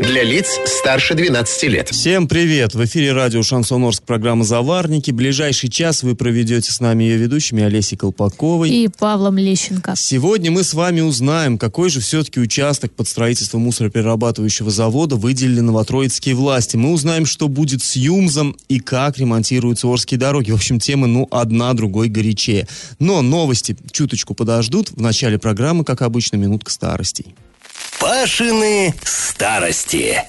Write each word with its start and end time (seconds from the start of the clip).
Для 0.00 0.22
лиц 0.22 0.58
старше 0.64 1.14
12 1.14 1.62
лет. 1.64 1.90
Всем 1.90 2.26
привет! 2.26 2.74
В 2.74 2.82
эфире 2.86 3.12
радио 3.12 3.42
«Шансон 3.42 3.84
Орск» 3.84 4.02
программа 4.02 4.44
«Заварники». 4.44 5.10
Ближайший 5.10 5.68
час 5.68 6.02
вы 6.02 6.16
проведете 6.16 6.72
с 6.72 6.80
нами 6.80 7.04
ее 7.04 7.18
ведущими 7.18 7.62
Олесей 7.62 7.98
Колпаковой 7.98 8.70
и 8.70 8.88
Павлом 8.88 9.36
Лещенко. 9.36 9.92
Сегодня 9.96 10.50
мы 10.50 10.64
с 10.64 10.72
вами 10.72 11.02
узнаем, 11.02 11.58
какой 11.58 11.90
же 11.90 12.00
все-таки 12.00 12.40
участок 12.40 12.92
под 12.92 13.08
строительство 13.08 13.58
мусороперерабатывающего 13.58 14.70
завода 14.70 15.16
выделили 15.16 15.60
новотроицкие 15.60 16.34
власти. 16.34 16.76
Мы 16.76 16.92
узнаем, 16.92 17.26
что 17.26 17.48
будет 17.48 17.82
с 17.82 17.94
ЮМЗом 17.94 18.56
и 18.70 18.80
как 18.80 19.18
ремонтируются 19.18 19.86
Орские 19.86 20.18
дороги. 20.18 20.50
В 20.50 20.54
общем, 20.54 20.80
темы, 20.80 21.08
ну, 21.08 21.28
одна 21.30 21.74
другой 21.74 22.08
горячее. 22.08 22.66
Но 22.98 23.20
новости 23.20 23.76
чуточку 23.92 24.34
подождут. 24.34 24.92
В 24.92 25.02
начале 25.02 25.38
программы, 25.38 25.84
как 25.84 26.00
обычно, 26.00 26.36
минутка 26.36 26.70
старостей. 26.70 27.34
Пашины 28.00 28.94
старости. 29.04 30.24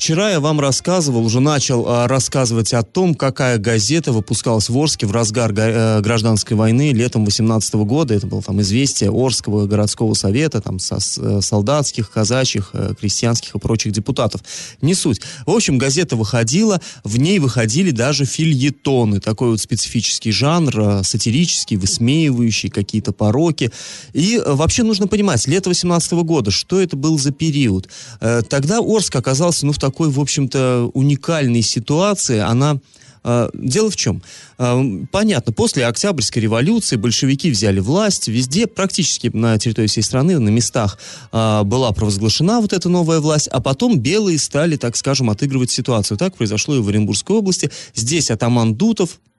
Вчера 0.00 0.30
я 0.30 0.40
вам 0.40 0.60
рассказывал, 0.60 1.26
уже 1.26 1.40
начал 1.40 1.84
а, 1.86 2.08
рассказывать 2.08 2.72
о 2.72 2.82
том, 2.82 3.14
какая 3.14 3.58
газета 3.58 4.12
выпускалась 4.12 4.70
в 4.70 4.78
Орске 4.78 5.04
в 5.04 5.12
разгар 5.12 5.52
э, 5.54 6.00
гражданской 6.00 6.56
войны 6.56 6.92
летом 6.92 7.26
18 7.26 7.74
года. 7.74 8.14
Это 8.14 8.26
было 8.26 8.40
там 8.40 8.62
известие 8.62 9.10
Орского 9.12 9.66
городского 9.66 10.14
совета, 10.14 10.62
там 10.62 10.78
со, 10.78 10.96
э, 10.96 11.40
солдатских, 11.42 12.10
казачьих, 12.10 12.70
э, 12.72 12.94
крестьянских 12.98 13.54
и 13.54 13.58
прочих 13.58 13.92
депутатов. 13.92 14.40
Не 14.80 14.94
суть. 14.94 15.20
В 15.44 15.50
общем, 15.50 15.76
газета 15.76 16.16
выходила, 16.16 16.80
в 17.04 17.18
ней 17.18 17.38
выходили 17.38 17.90
даже 17.90 18.24
фильетоны, 18.24 19.20
такой 19.20 19.50
вот 19.50 19.60
специфический 19.60 20.32
жанр, 20.32 21.04
сатирический, 21.04 21.76
высмеивающий 21.76 22.70
какие-то 22.70 23.12
пороки. 23.12 23.70
И 24.14 24.40
вообще 24.46 24.82
нужно 24.82 25.08
понимать, 25.08 25.46
лето 25.46 25.68
18 25.68 26.12
года, 26.12 26.50
что 26.50 26.80
это 26.80 26.96
был 26.96 27.18
за 27.18 27.32
период? 27.32 27.90
Тогда 28.18 28.78
Орск 28.78 29.14
оказался, 29.14 29.66
ну, 29.66 29.72
в 29.72 29.89
такой, 29.90 30.08
в 30.08 30.20
общем-то, 30.20 30.90
уникальной 30.94 31.62
ситуации. 31.62 32.38
Она 32.38 32.78
э, 33.24 33.50
Дело 33.54 33.90
в 33.90 33.96
чем? 33.96 34.22
Э, 34.58 34.80
понятно, 35.10 35.52
после 35.52 35.84
Октябрьской 35.84 36.42
революции 36.42 36.96
большевики 36.96 37.50
взяли 37.50 37.80
власть, 37.80 38.28
везде, 38.28 38.68
практически 38.68 39.30
на 39.32 39.58
территории 39.58 39.88
всей 39.88 40.02
страны, 40.02 40.38
на 40.38 40.48
местах 40.48 40.98
э, 41.32 41.62
была 41.64 41.90
провозглашена 41.90 42.60
вот 42.60 42.72
эта 42.72 42.88
новая 42.88 43.18
власть, 43.18 43.48
а 43.48 43.60
потом 43.60 43.98
белые 43.98 44.38
стали, 44.38 44.76
так 44.76 44.96
скажем, 44.96 45.28
отыгрывать 45.28 45.72
ситуацию. 45.72 46.16
Так 46.16 46.36
произошло 46.36 46.76
и 46.76 46.80
в 46.80 46.88
Оренбургской 46.88 47.36
области. 47.36 47.70
Здесь 47.94 48.30
атаман 48.30 48.76
Дутов, 48.76 49.10
а, 49.10 49.29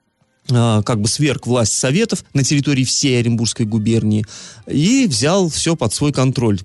как 0.47 1.00
бы 1.00 1.08
сверг 1.08 1.47
власть 1.47 1.73
Советов 1.73 2.25
на 2.34 2.44
территории 2.44 2.84
всей 2.84 3.20
Оренбургской 3.20 3.66
губернии 3.66 4.25
и 4.67 5.08
взял 5.08 5.50
все 5.50 5.75
под 5.75 5.94
свой 5.94 6.11
контроль. 6.11 6.59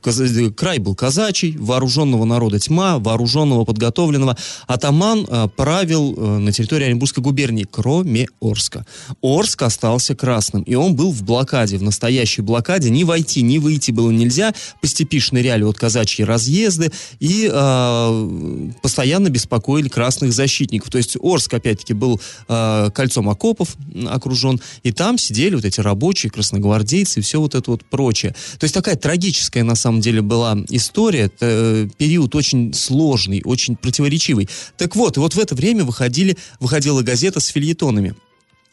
Край 0.56 0.78
был 0.78 0.94
казачий, 0.94 1.56
вооруженного 1.56 2.24
народа 2.24 2.58
тьма, 2.58 2.98
вооруженного, 2.98 3.64
подготовленного. 3.64 4.36
Атаман 4.66 5.26
э, 5.28 5.48
правил 5.56 6.14
э, 6.16 6.38
на 6.38 6.52
территории 6.52 6.86
Оренбургской 6.86 7.22
губернии, 7.22 7.66
кроме 7.70 8.28
Орска. 8.40 8.86
Орск 9.22 9.62
остался 9.62 10.14
красным, 10.14 10.62
и 10.62 10.74
он 10.74 10.94
был 10.94 11.12
в 11.12 11.22
блокаде, 11.22 11.78
в 11.78 11.82
настоящей 11.82 12.42
блокаде. 12.42 12.90
Ни 12.90 13.04
войти, 13.04 13.42
ни 13.42 13.58
выйти 13.58 13.90
было 13.90 14.10
нельзя. 14.10 14.54
По 14.80 14.86
степи 14.86 15.20
шныряли 15.20 15.62
вот 15.62 15.78
казачьи 15.78 16.24
разъезды 16.24 16.90
и 17.20 17.50
э, 17.52 18.70
постоянно 18.82 19.28
беспокоили 19.28 19.88
красных 19.88 20.32
защитников. 20.32 20.90
То 20.90 20.98
есть 20.98 21.16
Орск, 21.20 21.54
опять-таки, 21.54 21.94
был 21.94 22.20
э, 22.48 22.90
кольцом 22.94 23.28
окопов 23.28 23.75
окружен, 24.08 24.60
и 24.82 24.92
там 24.92 25.18
сидели 25.18 25.54
вот 25.54 25.64
эти 25.64 25.80
рабочие, 25.80 26.30
красногвардейцы 26.30 27.20
и 27.20 27.22
все 27.22 27.40
вот 27.40 27.54
это 27.54 27.70
вот 27.70 27.84
прочее. 27.84 28.34
То 28.58 28.64
есть 28.64 28.74
такая 28.74 28.96
трагическая 28.96 29.64
на 29.64 29.74
самом 29.74 30.00
деле 30.00 30.22
была 30.22 30.56
история, 30.70 31.22
это 31.22 31.36
э, 31.40 31.88
период 31.96 32.34
очень 32.34 32.72
сложный, 32.74 33.42
очень 33.44 33.76
противоречивый. 33.76 34.48
Так 34.76 34.96
вот, 34.96 35.16
и 35.16 35.20
вот 35.20 35.34
в 35.34 35.38
это 35.38 35.54
время 35.54 35.84
выходили, 35.84 36.36
выходила 36.60 37.02
газета 37.02 37.40
с 37.40 37.46
фильетонами. 37.46 38.14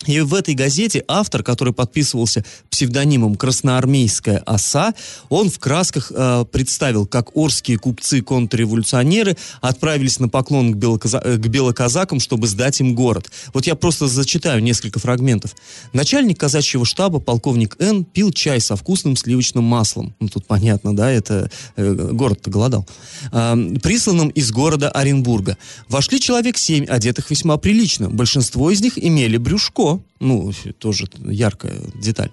И 0.07 0.19
в 0.21 0.33
этой 0.33 0.53
газете 0.53 1.03
автор, 1.07 1.43
который 1.43 1.73
подписывался 1.73 2.43
псевдонимом 2.69 3.35
«Красноармейская 3.35 4.39
оса», 4.39 4.93
он 5.29 5.49
в 5.49 5.59
красках 5.59 6.11
э, 6.13 6.45
представил, 6.51 7.05
как 7.05 7.35
орские 7.35 7.77
купцы-контрреволюционеры 7.77 9.37
отправились 9.61 10.19
на 10.19 10.29
поклон 10.29 10.73
к, 10.73 10.77
белоказа- 10.77 11.21
э, 11.23 11.37
к 11.37 11.47
белоказакам, 11.47 12.19
чтобы 12.19 12.47
сдать 12.47 12.79
им 12.79 12.95
город. 12.95 13.31
Вот 13.53 13.65
я 13.65 13.75
просто 13.75 14.07
зачитаю 14.07 14.61
несколько 14.61 14.99
фрагментов. 14.99 15.55
Начальник 15.93 16.39
казачьего 16.39 16.85
штаба, 16.85 17.19
полковник 17.19 17.75
Н, 17.79 18.03
пил 18.03 18.31
чай 18.31 18.59
со 18.59 18.75
вкусным 18.75 19.15
сливочным 19.15 19.63
маслом. 19.63 20.15
Ну, 20.19 20.27
тут 20.27 20.45
понятно, 20.45 20.95
да, 20.95 21.11
это 21.11 21.49
э, 21.75 21.93
город-то 21.93 22.49
голодал. 22.49 22.87
Э, 23.31 23.55
присланным 23.81 24.29
из 24.29 24.51
города 24.51 24.89
Оренбурга. 24.89 25.57
Вошли 25.89 26.19
человек 26.19 26.57
семь, 26.57 26.85
одетых 26.85 27.29
весьма 27.29 27.57
прилично. 27.57 28.09
Большинство 28.09 28.71
из 28.71 28.81
них 28.81 28.97
имели 28.97 29.37
брюшко, 29.37 29.92
ну, 30.23 30.51
тоже 30.79 31.07
яркая 31.25 31.81
деталь. 31.95 32.31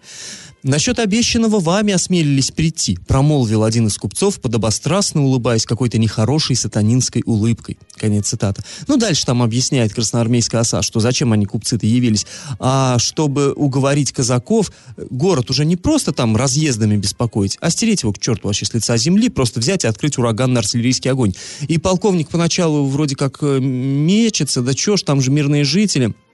«Насчет 0.63 0.99
обещанного 0.99 1.59
вами 1.59 1.95
осмелились 1.95 2.51
прийти», 2.51 2.99
промолвил 3.09 3.65
один 3.65 3.87
из 3.87 3.97
купцов, 3.97 4.41
подобострастно 4.41 5.25
улыбаясь 5.25 5.65
какой-то 5.65 5.97
нехорошей 5.97 6.55
сатанинской 6.55 7.23
улыбкой. 7.25 7.79
Конец 7.97 8.29
цитаты. 8.29 8.63
Ну, 8.87 8.99
дальше 8.99 9.25
там 9.25 9.43
объясняет 9.43 9.95
красноармейская 9.95 10.61
оса, 10.61 10.83
что 10.83 11.01
зачем 11.01 11.33
они, 11.33 11.47
купцы-то, 11.47 11.87
явились, 11.87 12.27
а 12.59 12.99
чтобы 12.99 13.53
уговорить 13.55 14.13
казаков, 14.13 14.71
город 15.09 15.51
уже 15.51 15.65
не 15.65 15.77
просто 15.77 16.13
там 16.13 16.37
разъездами 16.37 16.97
беспокоить, 16.97 17.57
а 17.63 17.71
стереть 17.71 18.03
его 18.03 18.13
к 18.13 18.19
черту 18.19 18.49
вообще 18.49 18.67
с 18.67 18.75
лица 18.75 18.99
земли, 18.99 19.31
просто 19.31 19.61
взять 19.61 19.85
и 19.85 19.89
открыть 19.89 20.19
ураганный 20.19 20.61
артиллерийский 20.61 21.11
огонь. 21.11 21.33
И 21.69 21.79
полковник 21.79 22.29
поначалу 22.29 22.85
вроде 22.87 23.17
как 23.17 23.39
э, 23.41 23.61
мечется, 23.61 24.61
да 24.61 24.75
чё 24.75 24.99
ж, 24.99 25.03
там 25.03 25.23
же 25.23 25.31
мирные 25.31 25.65
жители– 25.65 26.15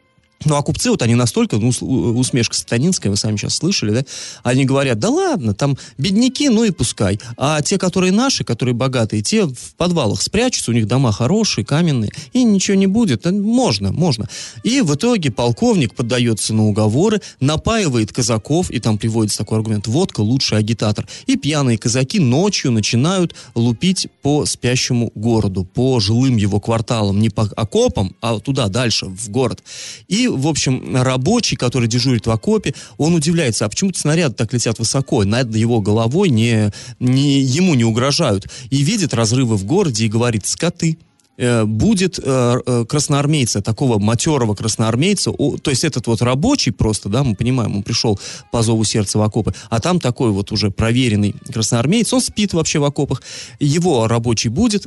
ну, 0.45 0.57
а 0.57 0.63
купцы, 0.63 0.91
вот 0.91 1.03
они 1.03 1.15
настолько, 1.15 1.57
ну, 1.57 1.69
усмешка 1.71 2.55
сатанинская, 2.55 3.11
вы 3.11 3.17
сами 3.17 3.37
сейчас 3.37 3.57
слышали, 3.57 3.93
да, 3.93 4.05
они 4.43 4.65
говорят, 4.65 4.99
да 4.99 5.09
ладно, 5.09 5.55
там 5.55 5.77
бедняки, 5.99 6.49
ну 6.49 6.65
и 6.65 6.71
пускай. 6.71 7.19
А 7.37 7.63
те, 7.63 7.79
которые 7.79 8.13
наши, 8.13 8.45
которые 8.45 8.75
богатые, 8.75 9.23
те 9.23 9.47
в 9.47 9.75
подвалах 9.77 10.23
спрячутся, 10.23 10.71
у 10.71 10.75
них 10.75 10.87
дома 10.87 11.11
хорошие, 11.13 11.65
каменные, 11.65 12.11
и 12.33 12.45
ничего 12.45 12.77
не 12.77 12.87
будет. 12.87 13.25
Можно, 13.25 13.93
можно. 13.93 14.29
И 14.63 14.83
в 14.83 14.95
итоге 14.95 15.31
полковник 15.31 15.95
поддается 15.95 16.55
на 16.55 16.67
уговоры, 16.67 17.21
напаивает 17.41 18.13
казаков, 18.13 18.71
и 18.71 18.79
там 18.79 18.99
приводится 18.99 19.39
такой 19.39 19.59
аргумент, 19.59 19.87
водка 19.87 20.21
лучший 20.21 20.59
агитатор. 20.59 21.07
И 21.27 21.37
пьяные 21.37 21.79
казаки 21.79 22.21
ночью 22.21 22.73
начинают 22.73 23.35
лупить 23.55 24.09
по 24.23 24.45
спящему 24.45 25.11
городу, 25.15 25.65
по 25.65 25.99
жилым 25.99 26.37
его 26.37 26.61
кварталам, 26.61 27.21
не 27.21 27.31
по 27.31 27.43
окопам, 27.57 28.15
а 28.21 28.39
туда, 28.39 28.69
дальше, 28.69 29.07
в 29.07 29.31
город. 29.31 29.63
И 30.09 30.26
в 30.29 30.47
общем, 30.47 30.97
рабочий, 30.97 31.57
который 31.57 31.89
дежурит 31.89 32.27
в 32.27 32.31
окопе, 32.31 32.75
он 32.99 33.15
удивляется, 33.15 33.65
а 33.65 33.69
почему-то 33.69 33.99
снаряды 33.99 34.35
так 34.35 34.53
летят 34.53 34.79
высоко, 34.79 35.25
над 35.25 35.55
его 35.55 35.81
головой 35.81 36.29
не, 36.31 36.71
не, 37.01 37.41
ему 37.41 37.75
не 37.75 37.85
угрожают. 37.85 38.47
И 38.71 38.83
видит 38.83 39.15
разрывы 39.15 39.57
в 39.57 39.65
городе 39.65 40.07
и 40.07 40.09
говорит, 40.09 40.47
скоты, 40.47 40.99
э, 41.37 41.65
будет 41.65 42.19
э, 42.23 42.61
э, 42.67 42.85
красноармейца, 42.89 43.63
такого 43.63 43.99
матерого 43.99 44.55
красноармейца, 44.55 45.33
то 45.33 45.71
есть 45.71 45.85
этот 45.85 46.07
вот 46.07 46.23
рабочий 46.23 46.73
просто, 46.73 47.09
да, 47.09 47.23
мы 47.25 47.35
понимаем, 47.35 47.77
он 47.77 47.83
пришел 47.83 48.19
по 48.53 48.63
зову 48.63 48.85
сердца 48.85 49.19
в 49.19 49.23
окопы, 49.23 49.55
а 49.71 49.81
там 49.81 50.01
такой 50.01 50.31
вот 50.31 50.53
уже 50.53 50.71
проверенный 50.71 51.35
красноармеец, 51.53 52.13
он 52.13 52.21
спит 52.21 52.53
вообще 52.55 52.79
в 52.79 52.85
окопах, 52.85 53.23
его 53.61 54.07
рабочий 54.09 54.49
будет, 54.49 54.87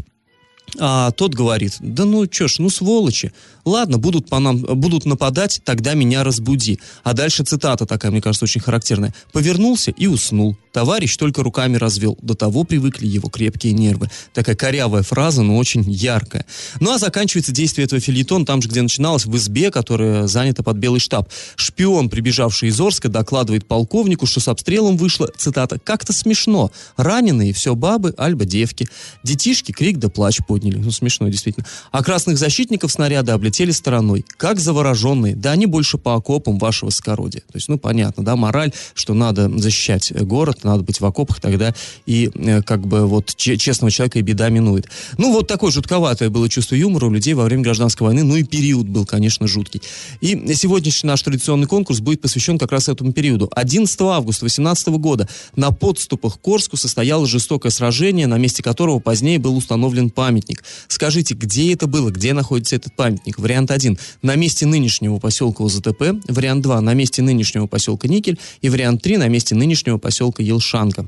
а 0.78 1.12
тот 1.12 1.34
говорит, 1.34 1.78
да 1.80 2.06
ну 2.06 2.28
чё 2.28 2.48
ж, 2.48 2.60
ну 2.60 2.70
сволочи, 2.70 3.32
ладно, 3.66 3.98
будут, 3.98 4.28
по 4.28 4.40
нам, 4.40 4.58
будут 4.58 5.06
нападать, 5.06 5.62
тогда 5.64 5.94
меня 5.94 6.24
разбуди. 6.24 6.80
А 7.04 7.14
дальше 7.14 7.44
цитата 7.44 7.86
такая, 7.86 8.12
мне 8.12 8.22
кажется, 8.22 8.46
очень 8.46 8.62
характерная. 8.62 9.14
Повернулся 9.32 9.92
и 9.92 10.08
уснул. 10.08 10.58
Товарищ 10.72 11.18
только 11.18 11.44
руками 11.44 11.78
развел. 11.78 12.18
До 12.22 12.36
того 12.36 12.64
привыкли 12.64 13.08
его 13.08 13.30
крепкие 13.30 13.74
нервы. 13.74 14.10
Такая 14.34 14.56
корявая 14.56 15.04
фраза, 15.04 15.42
но 15.42 15.58
очень 15.58 15.84
яркая. 15.90 16.46
Ну 16.80 16.92
а 16.92 17.00
заканчивается 17.00 17.52
действие 17.52 17.86
этого 17.86 18.00
филитона 18.00 18.46
там 18.46 18.62
же, 18.62 18.70
где 18.70 18.82
начиналось, 18.82 19.26
в 19.26 19.36
избе, 19.36 19.72
которая 19.72 20.28
занята 20.28 20.62
под 20.62 20.78
белый 20.78 21.00
штаб. 21.00 21.30
Шпион, 21.56 22.10
прибежавший 22.10 22.70
из 22.70 22.80
Орска, 22.80 23.10
докладывает 23.10 23.68
полковнику, 23.68 24.26
что 24.26 24.40
с 24.40 24.48
обстрелом 24.48 24.98
вышло, 24.98 25.30
цитата, 25.36 25.80
«как-то 25.80 26.14
смешно. 26.14 26.72
Раненые 26.98 27.54
все 27.54 27.74
бабы, 27.76 28.14
альба 28.18 28.46
девки. 28.46 28.88
Детишки 29.24 29.72
крик 29.72 29.98
да 29.98 30.10
плач 30.10 30.40
подняли 30.48 30.59
подняли. 30.60 30.78
Ну, 30.78 30.92
смешно, 30.92 31.30
действительно. 31.30 31.66
А 31.92 32.04
красных 32.04 32.38
защитников 32.38 32.92
снаряды 32.92 33.32
облетели 33.32 33.72
стороной. 33.72 34.26
Как 34.38 34.60
завороженные. 34.60 35.36
Да 35.36 35.52
они 35.52 35.66
больше 35.66 35.98
по 35.98 36.16
окопам 36.16 36.58
вашего 36.58 36.90
скородия. 36.90 37.42
То 37.42 37.56
есть, 37.56 37.70
ну, 37.70 37.78
понятно, 37.78 38.24
да, 38.24 38.36
мораль, 38.36 38.72
что 38.94 39.14
надо 39.14 39.50
защищать 39.60 40.12
город, 40.24 40.64
надо 40.64 40.84
быть 40.84 41.00
в 41.00 41.06
окопах, 41.06 41.40
тогда 41.40 41.74
и 42.06 42.30
э, 42.34 42.62
как 42.62 42.86
бы 42.86 43.08
вот 43.08 43.36
честного 43.36 43.92
человека 43.92 44.20
и 44.20 44.22
беда 44.22 44.50
минует. 44.50 44.88
Ну, 45.18 45.32
вот 45.32 45.48
такое 45.48 45.72
жутковатое 45.72 46.30
было 46.30 46.50
чувство 46.50 46.76
юмора 46.76 47.06
у 47.06 47.12
людей 47.12 47.34
во 47.34 47.46
время 47.46 47.64
гражданской 47.64 48.06
войны. 48.06 48.24
Ну, 48.24 48.36
и 48.36 48.44
период 48.44 48.88
был, 48.88 49.06
конечно, 49.06 49.48
жуткий. 49.48 49.82
И 50.22 50.54
сегодняшний 50.56 51.08
наш 51.08 51.22
традиционный 51.22 51.68
конкурс 51.68 52.00
будет 52.00 52.22
посвящен 52.22 52.58
как 52.58 52.72
раз 52.72 52.90
этому 52.90 53.14
периоду. 53.14 53.50
11 53.56 54.02
августа 54.02 54.42
2018 54.42 54.88
года 55.00 55.28
на 55.56 55.72
подступах 55.72 56.40
к 56.40 56.48
Орску 56.48 56.78
состоялось 56.78 57.30
жестокое 57.30 57.72
сражение, 57.72 58.28
на 58.28 58.38
месте 58.38 58.64
которого 58.64 59.00
позднее 59.00 59.40
был 59.40 59.56
установлен 59.56 60.10
памятник. 60.10 60.49
Скажите, 60.88 61.36
где 61.36 61.74
это 61.74 61.88
было, 61.88 62.10
где 62.10 62.34
находится 62.34 62.76
этот 62.76 62.96
памятник? 62.96 63.38
Вариант 63.40 63.72
1. 63.72 63.98
На 64.22 64.36
месте 64.36 64.66
нынешнего 64.66 65.20
поселка 65.20 65.64
ОЗТП. 65.64 66.20
Вариант 66.28 66.64
2. 66.64 66.82
На 66.82 66.94
месте 66.94 67.22
нынешнего 67.22 67.68
поселка 67.68 68.08
Никель. 68.08 68.40
И 68.62 68.70
вариант 68.70 69.02
3. 69.02 69.18
На 69.18 69.28
месте 69.28 69.56
нынешнего 69.56 69.98
поселка 69.98 70.42
Елшанка. 70.42 71.08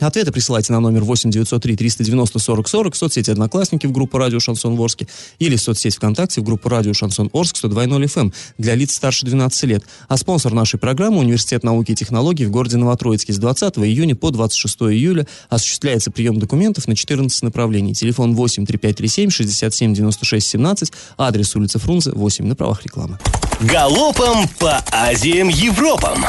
Ответы 0.00 0.30
присылайте 0.30 0.72
на 0.72 0.80
номер 0.80 1.04
8 1.04 1.30
903 1.30 1.76
390 1.76 2.38
40 2.38 2.68
40 2.68 2.94
в 2.94 2.96
соцсети 2.96 3.30
«Одноклассники» 3.30 3.86
в 3.86 3.92
группу 3.92 4.18
«Радио 4.18 4.40
Шансон 4.40 4.78
Орске» 4.78 5.08
или 5.38 5.56
в 5.56 5.60
соцсети 5.60 5.96
ВКонтакте 5.96 6.40
в 6.40 6.44
группу 6.44 6.68
«Радио 6.68 6.92
Шансон 6.92 7.30
Орск» 7.32 7.56
102.0 7.56 8.04
FM 8.04 8.34
для 8.58 8.74
лиц 8.74 8.94
старше 8.94 9.24
12 9.24 9.62
лет. 9.64 9.84
А 10.08 10.16
спонсор 10.16 10.52
нашей 10.52 10.78
программы– 10.78 11.18
Университет 11.20 11.64
науки 11.64 11.92
и 11.92 11.94
технологий 11.94 12.44
в 12.44 12.50
городе 12.50 12.76
Новотроицке 12.76 13.32
с 13.32 13.38
20 13.38 13.78
июня 13.78 14.14
по 14.14 14.30
26 14.30 14.82
июля 14.82 15.26
осуществляется 15.48 16.10
прием 16.10 16.38
документов 16.38 16.86
на 16.88 16.94
14 16.94 17.42
направлений. 17.42 17.94
Телефон 17.94 18.34
8 18.34 18.66
3537 18.66 19.30
67 19.30 19.94
96 19.94 20.46
17, 20.46 20.92
адрес 21.16 21.56
улица 21.56 21.78
Фрунзе 21.78 22.12
8 22.12 22.46
на 22.46 22.54
правах 22.54 22.82
рекламы. 22.84 23.18
Галопом 23.60 24.46
по 24.58 24.84
Азиям 24.92 25.48
Европам! 25.48 26.26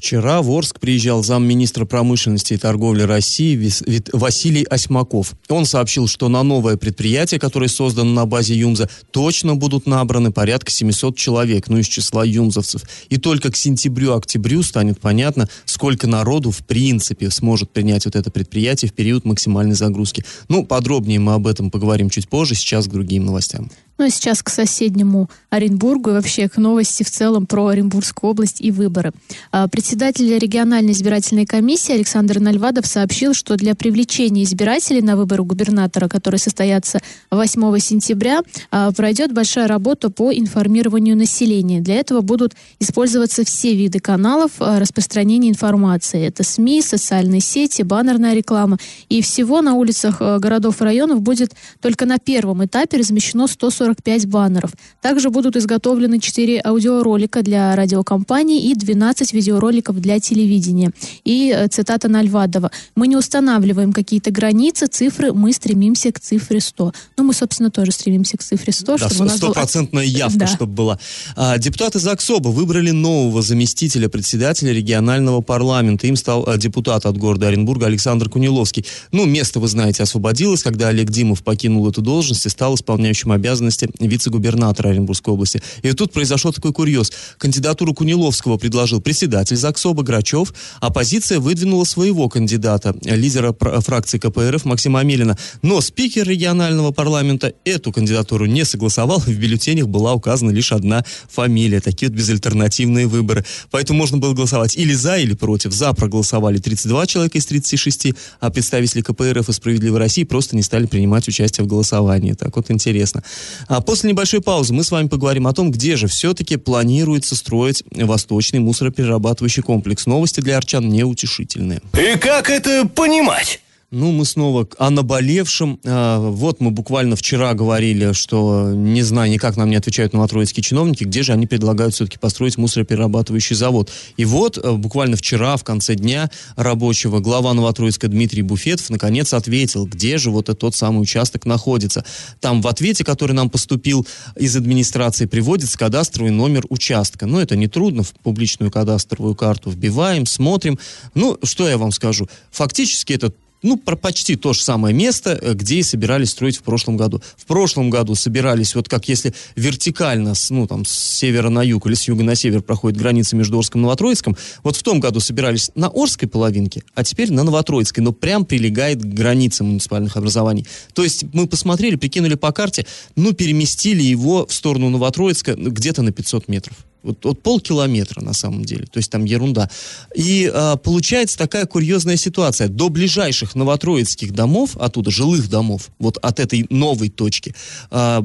Вчера 0.00 0.40
в 0.40 0.50
Орск 0.50 0.80
приезжал 0.80 1.22
замминистра 1.22 1.84
промышленности 1.84 2.54
и 2.54 2.56
торговли 2.56 3.02
России 3.02 3.70
Василий 4.14 4.64
Осьмаков. 4.64 5.34
Он 5.50 5.66
сообщил, 5.66 6.08
что 6.08 6.30
на 6.30 6.42
новое 6.42 6.78
предприятие, 6.78 7.38
которое 7.38 7.68
создано 7.68 8.10
на 8.10 8.24
базе 8.24 8.54
ЮМЗа, 8.58 8.88
точно 9.10 9.56
будут 9.56 9.86
набраны 9.86 10.32
порядка 10.32 10.70
700 10.70 11.18
человек, 11.18 11.68
ну, 11.68 11.76
из 11.76 11.86
числа 11.86 12.24
юмзовцев. 12.24 12.82
И 13.10 13.18
только 13.18 13.52
к 13.52 13.56
сентябрю-октябрю 13.56 14.62
станет 14.62 14.98
понятно, 14.98 15.50
сколько 15.66 16.06
народу 16.06 16.50
в 16.50 16.64
принципе 16.64 17.30
сможет 17.30 17.70
принять 17.70 18.06
вот 18.06 18.16
это 18.16 18.30
предприятие 18.30 18.90
в 18.90 18.94
период 18.94 19.26
максимальной 19.26 19.74
загрузки. 19.74 20.24
Ну, 20.48 20.64
подробнее 20.64 21.20
мы 21.20 21.34
об 21.34 21.46
этом 21.46 21.70
поговорим 21.70 22.08
чуть 22.08 22.26
позже, 22.26 22.54
сейчас 22.54 22.86
к 22.86 22.90
другим 22.90 23.26
новостям. 23.26 23.70
Ну 24.00 24.06
а 24.06 24.08
сейчас 24.08 24.42
к 24.42 24.48
соседнему 24.48 25.28
Оренбургу 25.50 26.08
и 26.08 26.12
вообще 26.14 26.48
к 26.48 26.56
новости 26.56 27.02
в 27.02 27.10
целом 27.10 27.44
про 27.44 27.66
Оренбургскую 27.66 28.30
область 28.30 28.62
и 28.62 28.70
выборы. 28.70 29.12
А, 29.52 29.68
председатель 29.68 30.38
региональной 30.38 30.92
избирательной 30.92 31.44
комиссии 31.44 31.92
Александр 31.92 32.40
Нальвадов 32.40 32.86
сообщил, 32.86 33.34
что 33.34 33.56
для 33.56 33.74
привлечения 33.74 34.44
избирателей 34.44 35.02
на 35.02 35.16
выборы 35.16 35.42
губернатора, 35.42 36.08
которые 36.08 36.38
состоятся 36.38 37.00
8 37.30 37.78
сентября, 37.78 38.40
а, 38.70 38.90
пройдет 38.92 39.34
большая 39.34 39.68
работа 39.68 40.08
по 40.08 40.32
информированию 40.32 41.14
населения. 41.14 41.80
Для 41.80 41.96
этого 41.96 42.22
будут 42.22 42.54
использоваться 42.78 43.44
все 43.44 43.74
виды 43.74 44.00
каналов 44.00 44.52
а, 44.60 44.80
распространения 44.80 45.50
информации. 45.50 46.26
Это 46.26 46.42
СМИ, 46.42 46.80
социальные 46.80 47.42
сети, 47.42 47.82
баннерная 47.82 48.32
реклама. 48.32 48.78
И 49.10 49.20
всего 49.20 49.60
на 49.60 49.74
улицах 49.74 50.20
городов 50.20 50.80
и 50.80 50.84
районов 50.84 51.20
будет 51.20 51.52
только 51.82 52.06
на 52.06 52.16
первом 52.16 52.64
этапе 52.64 52.96
размещено 52.96 53.46
140 53.46 53.89
45 53.90 54.26
баннеров. 54.26 54.70
Также 55.02 55.30
будут 55.30 55.56
изготовлены 55.56 56.20
4 56.20 56.60
аудиоролика 56.60 57.42
для 57.42 57.74
радиокомпаний 57.74 58.70
и 58.70 58.74
12 58.74 59.32
видеороликов 59.32 60.00
для 60.00 60.20
телевидения. 60.20 60.92
И 61.24 61.52
э, 61.54 61.68
цитата 61.68 62.08
Нальвадова. 62.08 62.70
«Мы 62.94 63.08
не 63.08 63.16
устанавливаем 63.16 63.92
какие-то 63.92 64.30
границы, 64.30 64.86
цифры, 64.86 65.32
мы 65.32 65.52
стремимся 65.52 66.12
к 66.12 66.20
цифре 66.20 66.58
100». 66.58 66.94
Ну, 67.16 67.24
мы, 67.24 67.34
собственно, 67.34 67.70
тоже 67.70 67.92
стремимся 67.92 68.36
к 68.36 68.42
цифре 68.42 68.72
100. 68.72 68.96
Да, 68.96 69.08
чтобы 69.08 69.30
стопроцентная 69.30 70.04
был... 70.04 70.10
явка, 70.18 70.38
да. 70.38 70.46
чтобы 70.46 70.72
была. 70.72 70.98
А, 71.36 71.58
депутаты 71.58 71.98
ЗАГСОБа 71.98 72.48
выбрали 72.50 72.90
нового 72.90 73.42
заместителя 73.42 74.08
председателя 74.08 74.72
регионального 74.72 75.40
парламента. 75.40 76.06
Им 76.06 76.16
стал 76.16 76.44
а, 76.46 76.56
депутат 76.56 77.06
от 77.06 77.18
города 77.18 77.48
Оренбурга 77.48 77.86
Александр 77.86 78.28
Куниловский. 78.28 78.84
Ну, 79.10 79.26
место, 79.26 79.58
вы 79.58 79.68
знаете, 79.68 80.02
освободилось, 80.04 80.62
когда 80.62 80.88
Олег 80.88 81.10
Димов 81.10 81.42
покинул 81.42 81.88
эту 81.88 82.02
должность 82.02 82.46
и 82.46 82.48
стал 82.48 82.74
исполняющим 82.76 83.32
обязанности 83.32 83.69
должности 83.70 83.88
вице-губернатора 84.00 84.90
Оренбургской 84.90 85.32
области. 85.32 85.62
И 85.82 85.92
тут 85.92 86.12
произошел 86.12 86.52
такой 86.52 86.72
курьез. 86.72 87.12
Кандидатуру 87.38 87.94
Куниловского 87.94 88.56
предложил 88.56 89.00
председатель 89.00 89.56
ЗАГСОБа 89.56 90.02
Грачев. 90.02 90.52
Оппозиция 90.80 91.38
выдвинула 91.38 91.84
своего 91.84 92.28
кандидата, 92.28 92.94
лидера 93.02 93.54
фракции 93.80 94.18
КПРФ 94.18 94.64
Максима 94.64 95.00
Амелина. 95.00 95.36
Но 95.62 95.80
спикер 95.80 96.28
регионального 96.28 96.90
парламента 96.90 97.52
эту 97.64 97.92
кандидатуру 97.92 98.46
не 98.46 98.64
согласовал. 98.64 99.20
В 99.20 99.28
бюллетенях 99.28 99.86
была 99.86 100.14
указана 100.14 100.50
лишь 100.50 100.72
одна 100.72 101.04
фамилия. 101.28 101.80
Такие 101.80 102.08
вот 102.08 102.16
безальтернативные 102.16 103.06
выборы. 103.06 103.44
Поэтому 103.70 103.98
можно 103.98 104.18
было 104.18 104.34
голосовать 104.34 104.76
или 104.76 104.94
за, 104.94 105.18
или 105.18 105.34
против. 105.34 105.72
За 105.72 105.92
проголосовали 105.92 106.58
32 106.58 107.06
человека 107.06 107.38
из 107.38 107.46
36, 107.46 108.14
а 108.40 108.50
представители 108.50 109.02
КПРФ 109.02 109.48
и 109.48 109.52
«Справедливой 109.52 109.98
России» 109.98 110.24
просто 110.24 110.56
не 110.56 110.62
стали 110.62 110.86
принимать 110.86 111.28
участие 111.28 111.64
в 111.64 111.68
голосовании. 111.68 112.32
Так 112.32 112.56
вот 112.56 112.70
интересно. 112.70 113.22
А 113.68 113.80
после 113.80 114.10
небольшой 114.10 114.40
паузы 114.40 114.72
мы 114.74 114.84
с 114.84 114.90
вами 114.90 115.08
поговорим 115.08 115.46
о 115.46 115.52
том, 115.52 115.70
где 115.70 115.96
же 115.96 116.06
все-таки 116.06 116.56
планируется 116.56 117.36
строить 117.36 117.82
восточный 117.90 118.60
мусороперерабатывающий 118.60 119.62
комплекс. 119.62 120.06
Новости 120.06 120.40
для 120.40 120.56
арчан 120.56 120.88
неутешительные. 120.88 121.80
И 121.94 122.18
как 122.18 122.50
это 122.50 122.86
понимать? 122.86 123.60
Ну, 123.92 124.12
мы 124.12 124.24
снова 124.24 124.68
о 124.78 124.90
наболевшем. 124.90 125.80
А, 125.84 126.20
вот 126.20 126.60
мы 126.60 126.70
буквально 126.70 127.16
вчера 127.16 127.54
говорили, 127.54 128.12
что, 128.12 128.70
не 128.72 129.02
знаю, 129.02 129.28
никак 129.32 129.56
нам 129.56 129.68
не 129.68 129.74
отвечают 129.74 130.12
новотроицкие 130.12 130.62
чиновники, 130.62 131.02
где 131.02 131.24
же 131.24 131.32
они 131.32 131.48
предлагают 131.48 131.94
все-таки 131.94 132.16
построить 132.16 132.56
мусороперерабатывающий 132.56 133.56
завод. 133.56 133.90
И 134.16 134.24
вот 134.24 134.58
а, 134.58 134.74
буквально 134.74 135.16
вчера, 135.16 135.56
в 135.56 135.64
конце 135.64 135.96
дня 135.96 136.30
рабочего, 136.54 137.18
глава 137.18 137.52
Новотроицка 137.52 138.06
Дмитрий 138.06 138.42
Буфетов 138.42 138.90
наконец 138.90 139.34
ответил, 139.34 139.86
где 139.86 140.18
же 140.18 140.30
вот 140.30 140.48
этот 140.48 140.76
самый 140.76 141.00
участок 141.00 141.44
находится. 141.44 142.04
Там 142.38 142.62
в 142.62 142.68
ответе, 142.68 143.02
который 143.02 143.32
нам 143.32 143.50
поступил 143.50 144.06
из 144.36 144.54
администрации, 144.54 145.26
приводится 145.26 145.76
кадастровый 145.76 146.30
номер 146.30 146.62
участка. 146.68 147.26
Ну, 147.26 147.40
это 147.40 147.56
нетрудно, 147.56 148.04
в 148.04 148.12
публичную 148.12 148.70
кадастровую 148.70 149.34
карту 149.34 149.68
вбиваем, 149.68 150.26
смотрим. 150.26 150.78
Ну, 151.16 151.38
что 151.42 151.68
я 151.68 151.76
вам 151.76 151.90
скажу? 151.90 152.28
Фактически 152.52 153.14
это 153.14 153.32
ну, 153.62 153.76
про 153.76 153.96
почти 153.96 154.36
то 154.36 154.52
же 154.52 154.62
самое 154.62 154.94
место, 154.94 155.38
э, 155.40 155.54
где 155.54 155.76
и 155.76 155.82
собирались 155.82 156.30
строить 156.30 156.56
в 156.56 156.62
прошлом 156.62 156.96
году. 156.96 157.22
В 157.36 157.46
прошлом 157.46 157.90
году 157.90 158.14
собирались, 158.14 158.74
вот 158.74 158.88
как 158.88 159.08
если 159.08 159.34
вертикально, 159.56 160.34
с, 160.34 160.50
ну, 160.50 160.66
там, 160.66 160.84
с 160.84 160.90
севера 160.90 161.50
на 161.50 161.62
юг 161.62 161.86
или 161.86 161.94
с 161.94 162.08
юга 162.08 162.22
на 162.22 162.34
север 162.34 162.62
проходит 162.62 162.98
граница 162.98 163.36
между 163.36 163.58
Орском 163.58 163.80
и 163.80 163.82
Новотроицком, 163.82 164.36
вот 164.62 164.76
в 164.76 164.82
том 164.82 165.00
году 165.00 165.20
собирались 165.20 165.70
на 165.74 165.88
Орской 165.88 166.28
половинке, 166.28 166.82
а 166.94 167.04
теперь 167.04 167.32
на 167.32 167.44
Новотроицкой, 167.44 168.02
но 168.02 168.12
прям 168.12 168.44
прилегает 168.44 169.02
к 169.02 169.06
границе 169.06 169.64
муниципальных 169.64 170.16
образований. 170.16 170.66
То 170.94 171.04
есть 171.04 171.24
мы 171.32 171.46
посмотрели, 171.46 171.96
прикинули 171.96 172.34
по 172.34 172.52
карте, 172.52 172.86
ну, 173.16 173.32
переместили 173.32 174.02
его 174.02 174.46
в 174.46 174.52
сторону 174.52 174.88
Новотроицка 174.90 175.54
где-то 175.54 176.02
на 176.02 176.12
500 176.12 176.48
метров. 176.48 176.76
Вот, 177.02 177.24
вот 177.24 177.42
полкилометра 177.42 178.22
на 178.22 178.32
самом 178.32 178.64
деле, 178.64 178.86
то 178.86 178.98
есть 178.98 179.10
там 179.10 179.24
ерунда. 179.24 179.70
И 180.14 180.50
а, 180.52 180.76
получается 180.76 181.38
такая 181.38 181.66
курьезная 181.66 182.16
ситуация. 182.16 182.68
До 182.68 182.88
ближайших 182.88 183.54
новотроицких 183.54 184.32
домов, 184.32 184.76
оттуда 184.76 185.10
жилых 185.10 185.48
домов, 185.48 185.90
вот 185.98 186.18
от 186.18 186.40
этой 186.40 186.66
новой 186.70 187.08
точки, 187.08 187.54
а, 187.90 188.24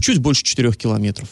чуть 0.00 0.18
больше 0.18 0.42
4 0.42 0.72
километров 0.72 1.28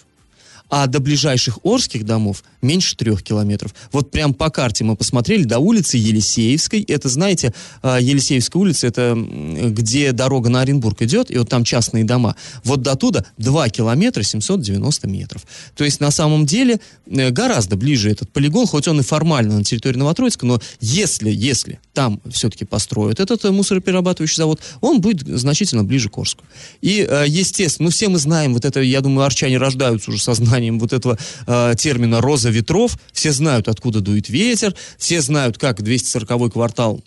а 0.70 0.86
до 0.86 1.00
ближайших 1.00 1.58
Орских 1.64 2.06
домов 2.06 2.44
меньше 2.62 2.96
трех 2.96 3.22
километров. 3.22 3.74
Вот 3.90 4.10
прям 4.10 4.32
по 4.32 4.50
карте 4.50 4.84
мы 4.84 4.94
посмотрели 4.94 5.44
до 5.44 5.58
улицы 5.58 5.96
Елисеевской. 5.96 6.82
Это, 6.82 7.08
знаете, 7.08 7.52
а, 7.82 7.98
Елисеевская 8.00 8.60
улица, 8.60 8.86
это 8.86 9.16
где 9.16 10.12
дорога 10.12 10.48
на 10.50 10.60
Оренбург 10.60 11.02
идет, 11.02 11.30
и 11.30 11.38
вот 11.38 11.48
там 11.48 11.64
частные 11.64 12.04
дома. 12.04 12.36
Вот 12.62 12.82
до 12.82 12.96
туда 12.96 13.24
2 13.38 13.68
километра 13.70 14.22
790 14.22 15.08
метров. 15.08 15.42
То 15.74 15.84
есть 15.84 16.00
на 16.00 16.10
самом 16.10 16.46
деле 16.46 16.80
э, 17.06 17.30
гораздо 17.30 17.76
ближе 17.76 18.10
этот 18.10 18.30
полигон, 18.30 18.66
хоть 18.66 18.86
он 18.86 19.00
и 19.00 19.02
формально 19.02 19.56
на 19.56 19.64
территории 19.64 19.98
Новотроицка, 19.98 20.46
но 20.46 20.60
если, 20.80 21.30
если 21.30 21.80
там 21.94 22.20
все-таки 22.30 22.64
построят 22.64 23.18
этот 23.18 23.44
э, 23.44 23.50
мусороперерабатывающий 23.50 24.36
завод, 24.36 24.60
он 24.80 25.00
будет 25.00 25.26
значительно 25.26 25.82
ближе 25.82 26.10
к 26.10 26.18
Орску. 26.18 26.44
И, 26.80 27.06
э, 27.08 27.24
естественно, 27.26 27.86
ну 27.86 27.90
все 27.90 28.08
мы 28.08 28.18
знаем, 28.18 28.54
вот 28.54 28.64
это, 28.64 28.80
я 28.80 29.00
думаю, 29.00 29.24
арчане 29.24 29.56
рождаются 29.56 30.10
уже 30.10 30.20
сознанием 30.20 30.59
знанием 30.59 30.59
вот 30.78 30.92
этого 30.92 31.18
э, 31.46 31.74
термина 31.76 32.20
«роза 32.20 32.50
ветров». 32.50 32.98
Все 33.12 33.32
знают, 33.32 33.68
откуда 33.68 34.00
дует 34.00 34.28
ветер, 34.28 34.74
все 34.98 35.20
знают, 35.20 35.58
как 35.58 35.80
240-й 35.80 36.50
квартал 36.50 37.02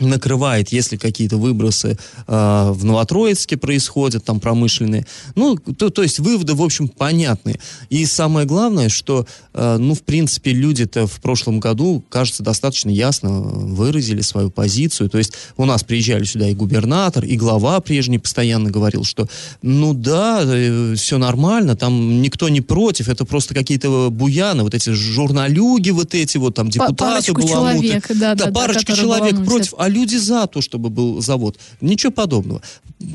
накрывает, 0.00 0.70
если 0.70 0.96
какие-то 0.96 1.36
выбросы 1.36 1.96
э, 2.26 2.70
в 2.72 2.84
Новотроицке 2.84 3.56
происходят, 3.56 4.24
там 4.24 4.40
промышленные. 4.40 5.06
Ну, 5.36 5.56
то, 5.56 5.90
то 5.90 6.02
есть 6.02 6.18
выводы, 6.18 6.54
в 6.54 6.62
общем, 6.62 6.88
понятные. 6.88 7.60
И 7.90 8.04
самое 8.06 8.46
главное, 8.46 8.88
что, 8.88 9.26
э, 9.52 9.76
ну, 9.78 9.94
в 9.94 10.02
принципе, 10.02 10.52
люди-то 10.52 11.06
в 11.06 11.20
прошлом 11.20 11.60
году, 11.60 12.02
кажется, 12.08 12.42
достаточно 12.42 12.90
ясно 12.90 13.30
выразили 13.30 14.20
свою 14.20 14.50
позицию. 14.50 15.10
То 15.10 15.18
есть 15.18 15.32
у 15.56 15.64
нас 15.64 15.84
приезжали 15.84 16.24
сюда 16.24 16.48
и 16.48 16.54
губернатор, 16.54 17.24
и 17.24 17.36
глава 17.36 17.80
прежний 17.80 18.18
постоянно 18.18 18.70
говорил, 18.70 19.04
что, 19.04 19.28
ну 19.62 19.94
да, 19.94 20.42
э, 20.44 20.94
все 20.96 21.18
нормально, 21.18 21.76
там 21.76 22.20
никто 22.20 22.48
не 22.48 22.60
против, 22.60 23.08
это 23.08 23.24
просто 23.24 23.54
какие-то 23.54 24.08
буяны, 24.10 24.64
вот 24.64 24.74
эти 24.74 24.90
журналюги 24.90 25.90
вот 25.90 26.14
эти 26.14 26.36
вот, 26.36 26.54
там 26.54 26.68
депутаты 26.68 26.96
Парочку 26.96 27.42
человек, 27.42 28.06
да, 28.08 28.34
да, 28.34 28.46
да, 28.46 28.52
парочка 28.52 28.92
да, 28.92 28.98
человек 28.98 29.44
против, 29.44 29.74
а 29.84 29.88
люди 29.88 30.16
за 30.16 30.46
то, 30.46 30.62
чтобы 30.62 30.88
был 30.88 31.20
завод. 31.20 31.58
Ничего 31.82 32.10
подобного. 32.10 32.62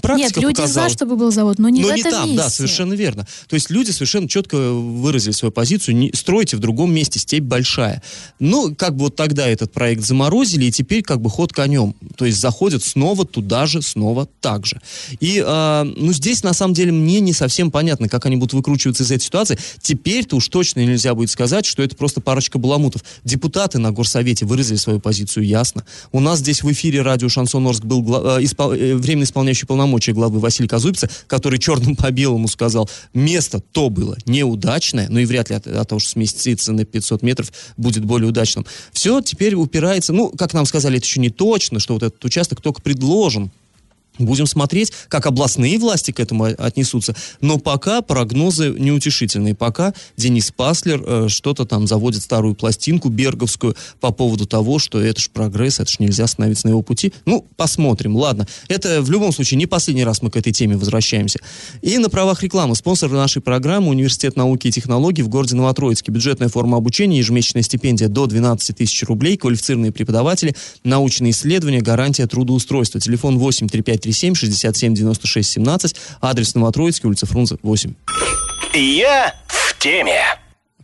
Практика 0.04 0.40
Нет, 0.40 0.50
люди 0.50 0.56
показала... 0.58 0.88
за, 0.88 0.94
чтобы 0.94 1.16
был 1.16 1.32
завод, 1.32 1.58
но 1.58 1.68
не 1.70 1.82
но 1.82 1.88
в 1.88 1.94
не 1.94 2.02
этом 2.02 2.12
там, 2.12 2.30
месте. 2.30 2.44
да, 2.44 2.50
совершенно 2.50 2.94
верно. 2.94 3.28
То 3.48 3.56
есть 3.56 3.72
люди 3.72 3.90
совершенно 3.90 4.28
четко 4.28 4.72
выразили 4.72 5.32
свою 5.32 5.52
позицию, 5.52 5.96
не, 5.96 6.12
стройте 6.14 6.58
в 6.58 6.60
другом 6.60 6.94
месте, 6.94 7.18
степь 7.18 7.44
большая. 7.44 8.04
Ну, 8.40 8.76
как 8.76 8.96
бы 8.96 9.06
вот 9.06 9.16
тогда 9.16 9.48
этот 9.48 9.72
проект 9.72 10.04
заморозили, 10.04 10.66
и 10.66 10.72
теперь 10.72 11.02
как 11.02 11.22
бы 11.22 11.30
ход 11.32 11.54
конем. 11.54 11.96
То 12.16 12.26
есть 12.26 12.40
заходят 12.40 12.84
снова 12.84 13.26
туда 13.26 13.66
же, 13.66 13.82
снова 13.82 14.28
так 14.42 14.68
же. 14.68 14.80
И, 15.20 15.44
э, 15.44 15.84
ну, 15.84 16.14
здесь 16.14 16.44
на 16.44 16.54
самом 16.54 16.76
деле 16.76 16.92
мне 16.92 17.20
не 17.20 17.34
совсем 17.34 17.72
понятно, 17.72 18.08
как 18.10 18.28
они 18.28 18.36
будут 18.36 18.54
выкручиваться 18.54 19.02
из 19.02 19.12
этой 19.12 19.24
ситуации. 19.24 19.58
Теперь-то 19.82 20.36
уж 20.36 20.48
точно 20.50 20.82
нельзя 20.82 21.16
будет 21.16 21.32
сказать, 21.32 21.66
что 21.66 21.82
это 21.82 21.96
просто 21.96 22.22
парочка 22.22 22.60
баламутов. 22.60 23.04
Депутаты 23.24 23.80
на 23.80 23.92
горсовете 23.92 24.46
выразили 24.46 24.78
свою 24.78 25.00
позицию 25.00 25.46
ясно. 25.48 25.84
У 26.12 26.20
нас 26.20 26.40
здесь 26.40 26.59
в 26.63 26.72
эфире 26.72 27.01
радио 27.01 27.30
Шансон 27.30 27.66
Орск 27.68 27.84
был 27.84 28.01
гла- 28.01 28.39
э, 28.39 28.44
испол- 28.44 28.75
э, 28.75 28.96
временно 28.96 29.24
исполняющий 29.24 29.66
полномочия 29.66 30.13
главы 30.13 30.39
Василий 30.39 30.68
Казубица, 30.68 31.10
который 31.28 31.60
черным 31.60 31.96
по 31.96 32.12
белому 32.12 32.48
сказал, 32.48 32.89
место 33.13 33.60
то 33.60 33.89
было 33.89 34.18
неудачное, 34.25 35.08
но 35.10 35.20
и 35.20 35.25
вряд 35.25 35.50
ли 35.50 35.56
от, 35.56 35.68
от 35.68 35.89
того, 35.89 36.00
что 36.00 36.10
сместиться 36.12 36.72
на 36.74 36.86
500 36.86 37.22
метров 37.22 37.51
будет 37.78 38.06
более 38.06 38.30
удачным. 38.30 38.66
Все 38.92 39.22
теперь 39.22 39.56
упирается, 39.56 40.13
ну, 40.13 40.30
как 40.30 40.54
нам 40.54 40.66
сказали, 40.66 40.98
это 40.98 41.06
еще 41.06 41.20
не 41.20 41.30
точно, 41.30 41.80
что 41.80 41.94
вот 41.94 42.04
этот 42.04 42.24
участок 42.24 42.62
только 42.62 42.82
предложен 42.82 43.51
Будем 44.20 44.46
смотреть, 44.46 44.92
как 45.08 45.26
областные 45.26 45.80
власти 45.80 46.12
к 46.12 46.20
этому 46.20 46.44
отнесутся. 46.44 47.16
Но 47.42 47.58
пока 47.58 48.02
прогнозы 48.02 48.76
неутешительные. 48.78 49.56
Пока 49.56 49.94
Денис 50.18 50.52
Паслер 50.52 51.02
э, 51.06 51.28
что-то 51.30 51.66
там 51.66 51.88
заводит 51.88 52.22
старую 52.22 52.54
пластинку 52.54 53.10
берговскую 53.10 53.76
по 54.00 54.12
поводу 54.12 54.46
того, 54.46 54.78
что 54.78 55.00
это 55.02 55.22
ж 55.22 55.30
прогресс, 55.30 55.80
это 55.80 55.90
ж 55.90 56.00
нельзя 56.00 56.26
остановиться 56.26 56.68
на 56.68 56.72
его 56.72 56.82
пути. 56.82 57.14
Ну, 57.26 57.46
посмотрим. 57.56 58.16
Ладно. 58.16 58.48
Это 58.68 59.02
в 59.02 59.10
любом 59.10 59.32
случае 59.32 59.58
не 59.58 59.66
последний 59.66 60.04
раз 60.04 60.22
мы 60.22 60.30
к 60.30 60.36
этой 60.36 60.52
теме 60.52 60.76
возвращаемся. 60.76 61.40
И 61.82 61.98
на 61.98 62.10
правах 62.10 62.44
рекламы. 62.44 62.76
Спонсор 62.76 63.10
нашей 63.12 63.42
программы 63.42 63.90
Университет 63.90 64.36
науки 64.36 64.68
и 64.68 64.72
технологий 64.72 65.22
в 65.22 65.30
городе 65.30 65.56
Новотроицке. 65.56 66.12
Бюджетная 66.12 66.50
форма 66.50 66.78
обучения, 66.78 67.18
ежемесячная 67.20 67.64
стипендия 67.64 68.10
до 68.10 68.26
12 68.26 68.76
тысяч 68.76 69.04
рублей, 69.04 69.38
квалифицированные 69.38 69.92
преподаватели, 69.92 70.56
научные 70.84 71.32
исследования, 71.32 71.82
гарантия 71.82 72.28
трудоустройства. 72.28 73.00
Телефон 73.00 73.38
8 73.38 73.70
35 73.70 74.02
937 74.10 74.36
67 74.36 74.94
96 74.94 75.50
17, 75.50 75.96
адрес 76.22 76.56
Новотроицкий, 76.56 77.08
улица 77.08 77.25
Фрунзе, 77.25 77.58
8. 77.62 77.94
Я 78.74 79.36
в 79.48 79.78
теме. 79.80 80.22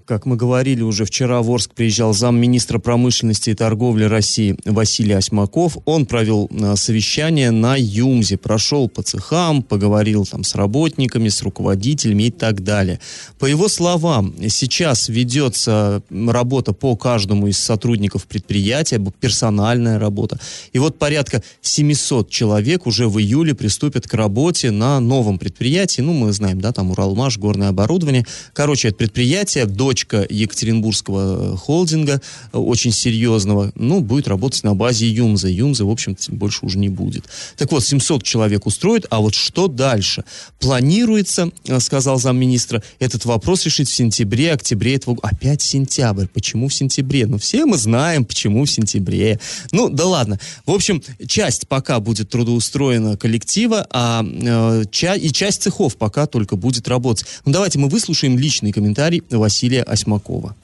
Как 0.06 0.28
мы 0.28 0.36
говорили 0.36 0.84
уже 0.84 1.04
вчера, 1.04 1.42
в 1.42 1.50
Орск 1.50 1.74
приезжал 1.74 2.14
замминистра 2.14 2.78
промышленности 2.78 3.50
и 3.50 3.56
торговли 3.56 4.04
России 4.04 4.56
Василий 4.64 5.14
Осьмаков. 5.14 5.80
Он 5.86 6.06
провел 6.06 6.48
а, 6.52 6.76
совещание 6.76 7.50
на 7.50 7.76
ЮМЗе, 7.76 8.38
прошел 8.38 8.88
по 8.88 9.02
цехам, 9.02 9.64
поговорил 9.64 10.28
там 10.28 10.44
с 10.44 10.54
работниками, 10.54 11.30
с 11.30 11.42
руководителями 11.42 12.24
и 12.24 12.32
так 12.32 12.64
далее. 12.64 13.00
По 13.40 13.48
его 13.48 13.68
словам, 13.68 14.36
сейчас 14.48 15.10
ведется 15.10 16.04
работа 16.12 16.74
по 16.74 16.96
каждому 16.96 17.48
из 17.48 17.58
сотрудников 17.58 18.28
предприятия, 18.28 19.04
персональная 19.20 19.98
работа. 19.98 20.40
И 20.72 20.78
вот 20.78 21.00
порядка 21.00 21.42
700 21.62 22.30
человек 22.30 22.86
уже 22.86 23.08
в 23.08 23.20
июле 23.20 23.56
приступят 23.56 24.08
к 24.08 24.14
работе 24.14 24.70
на 24.70 25.00
новом 25.00 25.40
предприятии. 25.40 26.02
Ну, 26.02 26.14
мы 26.14 26.32
знаем, 26.32 26.62
да, 26.62 26.72
там 26.72 26.92
Уралмаш, 26.92 27.40
горное 27.40 27.70
оборудование. 27.70 28.24
Короче, 28.54 28.90
это 28.90 28.98
предприятие 28.98 29.66
до 29.66 29.95
дочка 29.96 30.28
Екатеринбургского 30.30 31.54
э, 31.54 31.56
холдинга, 31.56 32.22
э, 32.52 32.58
очень 32.58 32.92
серьезного, 32.92 33.72
ну, 33.76 34.02
будет 34.02 34.28
работать 34.28 34.62
на 34.64 34.76
базе 34.76 35.08
ЮМЗа. 35.08 35.48
ЮМЗа, 35.48 35.86
в 35.86 35.90
общем-то, 35.90 36.34
больше 36.34 36.66
уже 36.66 36.78
не 36.78 36.90
будет. 36.90 37.24
Так 37.56 37.72
вот, 37.72 37.82
700 37.82 38.22
человек 38.24 38.66
устроит, 38.66 39.06
а 39.10 39.22
вот 39.22 39.34
что 39.34 39.70
дальше? 39.70 40.26
Планируется, 40.60 41.50
э, 41.66 41.80
сказал 41.80 42.20
замминистра, 42.20 42.84
этот 43.00 43.24
вопрос 43.24 43.64
решить 43.64 43.88
в 43.88 43.96
сентябре, 43.96 44.52
октябре 44.52 44.96
этого 44.96 45.16
Опять 45.22 45.62
сентябрь. 45.62 46.28
Почему 46.28 46.68
в 46.68 46.74
сентябре? 46.74 47.26
Ну, 47.26 47.38
все 47.38 47.66
мы 47.66 47.78
знаем, 47.78 48.26
почему 48.26 48.66
в 48.66 48.70
сентябре. 48.70 49.40
Ну, 49.72 49.88
да 49.88 50.06
ладно. 50.06 50.40
В 50.66 50.72
общем, 50.72 51.02
часть 51.26 51.70
пока 51.70 52.02
будет 52.02 52.30
трудоустроена 52.30 53.16
коллектива, 53.16 53.88
а 53.92 54.26
э, 54.26 54.84
ча- 54.92 55.16
и 55.16 55.30
часть 55.30 55.64
цехов 55.64 55.96
пока 55.96 56.26
только 56.26 56.58
будет 56.58 56.90
работать. 56.90 57.26
Ну, 57.46 57.54
давайте 57.54 57.80
мы 57.80 57.88
выслушаем 57.88 58.38
личный 58.38 58.74
комментарий 58.74 59.24
Василия 59.30 59.85
Осьмакова. 59.86 60.56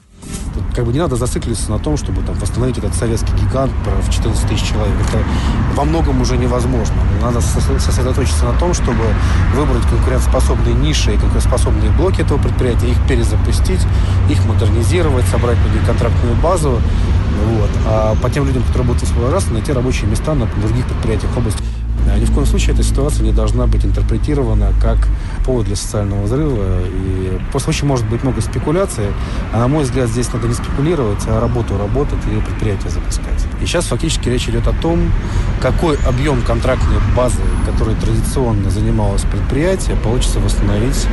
Тут 0.54 0.64
как 0.74 0.84
бы 0.84 0.92
не 0.92 0.98
надо 0.98 1.16
зацикливаться 1.16 1.70
на 1.70 1.78
том, 1.78 1.96
чтобы 1.96 2.22
там 2.22 2.34
восстановить 2.36 2.78
этот 2.78 2.94
советский 2.94 3.32
гигант 3.32 3.72
в 4.02 4.10
14 4.10 4.48
тысяч 4.48 4.68
человек. 4.68 4.94
Это 5.08 5.18
во 5.74 5.84
многом 5.84 6.20
уже 6.20 6.36
невозможно. 6.36 6.96
Надо 7.20 7.40
сосредоточиться 7.40 8.44
на 8.44 8.52
том, 8.52 8.74
чтобы 8.74 9.02
выбрать 9.54 9.86
конкурентоспособные 9.88 10.74
ниши 10.74 11.14
и 11.14 11.16
конкурентоспособные 11.16 11.90
блоки 11.92 12.20
этого 12.20 12.38
предприятия, 12.38 12.90
их 12.90 13.06
перезапустить, 13.08 13.80
их 14.30 14.44
модернизировать, 14.46 15.26
собрать 15.26 15.58
люди 15.58 15.84
контрактную 15.86 16.36
базу. 16.36 16.80
Вот. 17.46 17.70
А 17.86 18.14
по 18.22 18.30
тем 18.30 18.46
людям, 18.46 18.62
которые 18.62 18.88
будут 18.88 19.32
раз, 19.32 19.48
найти 19.48 19.72
рабочие 19.72 20.08
места 20.08 20.34
на 20.34 20.46
других 20.46 20.86
предприятиях 20.86 21.36
области. 21.36 21.62
Ни 22.18 22.24
в 22.24 22.32
коем 22.32 22.46
случае 22.46 22.74
эта 22.74 22.82
ситуация 22.82 23.24
не 23.24 23.32
должна 23.32 23.66
быть 23.66 23.84
интерпретирована 23.84 24.72
как 24.80 25.08
повод 25.44 25.66
для 25.66 25.76
социального 25.76 26.24
взрыва. 26.24 26.80
И 26.86 27.38
просто 27.50 27.70
очень 27.70 27.86
может 27.86 28.08
быть 28.08 28.22
много 28.22 28.40
спекуляций. 28.40 29.06
А 29.52 29.58
на 29.58 29.68
мой 29.68 29.84
взгляд, 29.84 30.08
здесь 30.08 30.32
надо 30.32 30.48
не 30.48 30.54
спекулировать, 30.54 31.22
а 31.26 31.40
работу 31.40 31.76
работать 31.78 32.18
и 32.26 32.40
предприятие 32.44 32.90
запускать. 32.90 33.46
И 33.60 33.66
сейчас 33.66 33.86
фактически 33.86 34.28
речь 34.28 34.48
идет 34.48 34.66
о 34.66 34.72
том, 34.72 35.10
какой 35.60 35.96
объем 36.06 36.42
контрактной 36.42 36.98
базы, 37.16 37.40
который 37.66 37.94
традиционно 37.94 38.70
занималось 38.70 39.22
предприятие, 39.22 39.96
получится 39.96 40.40
восстановить. 40.40 41.06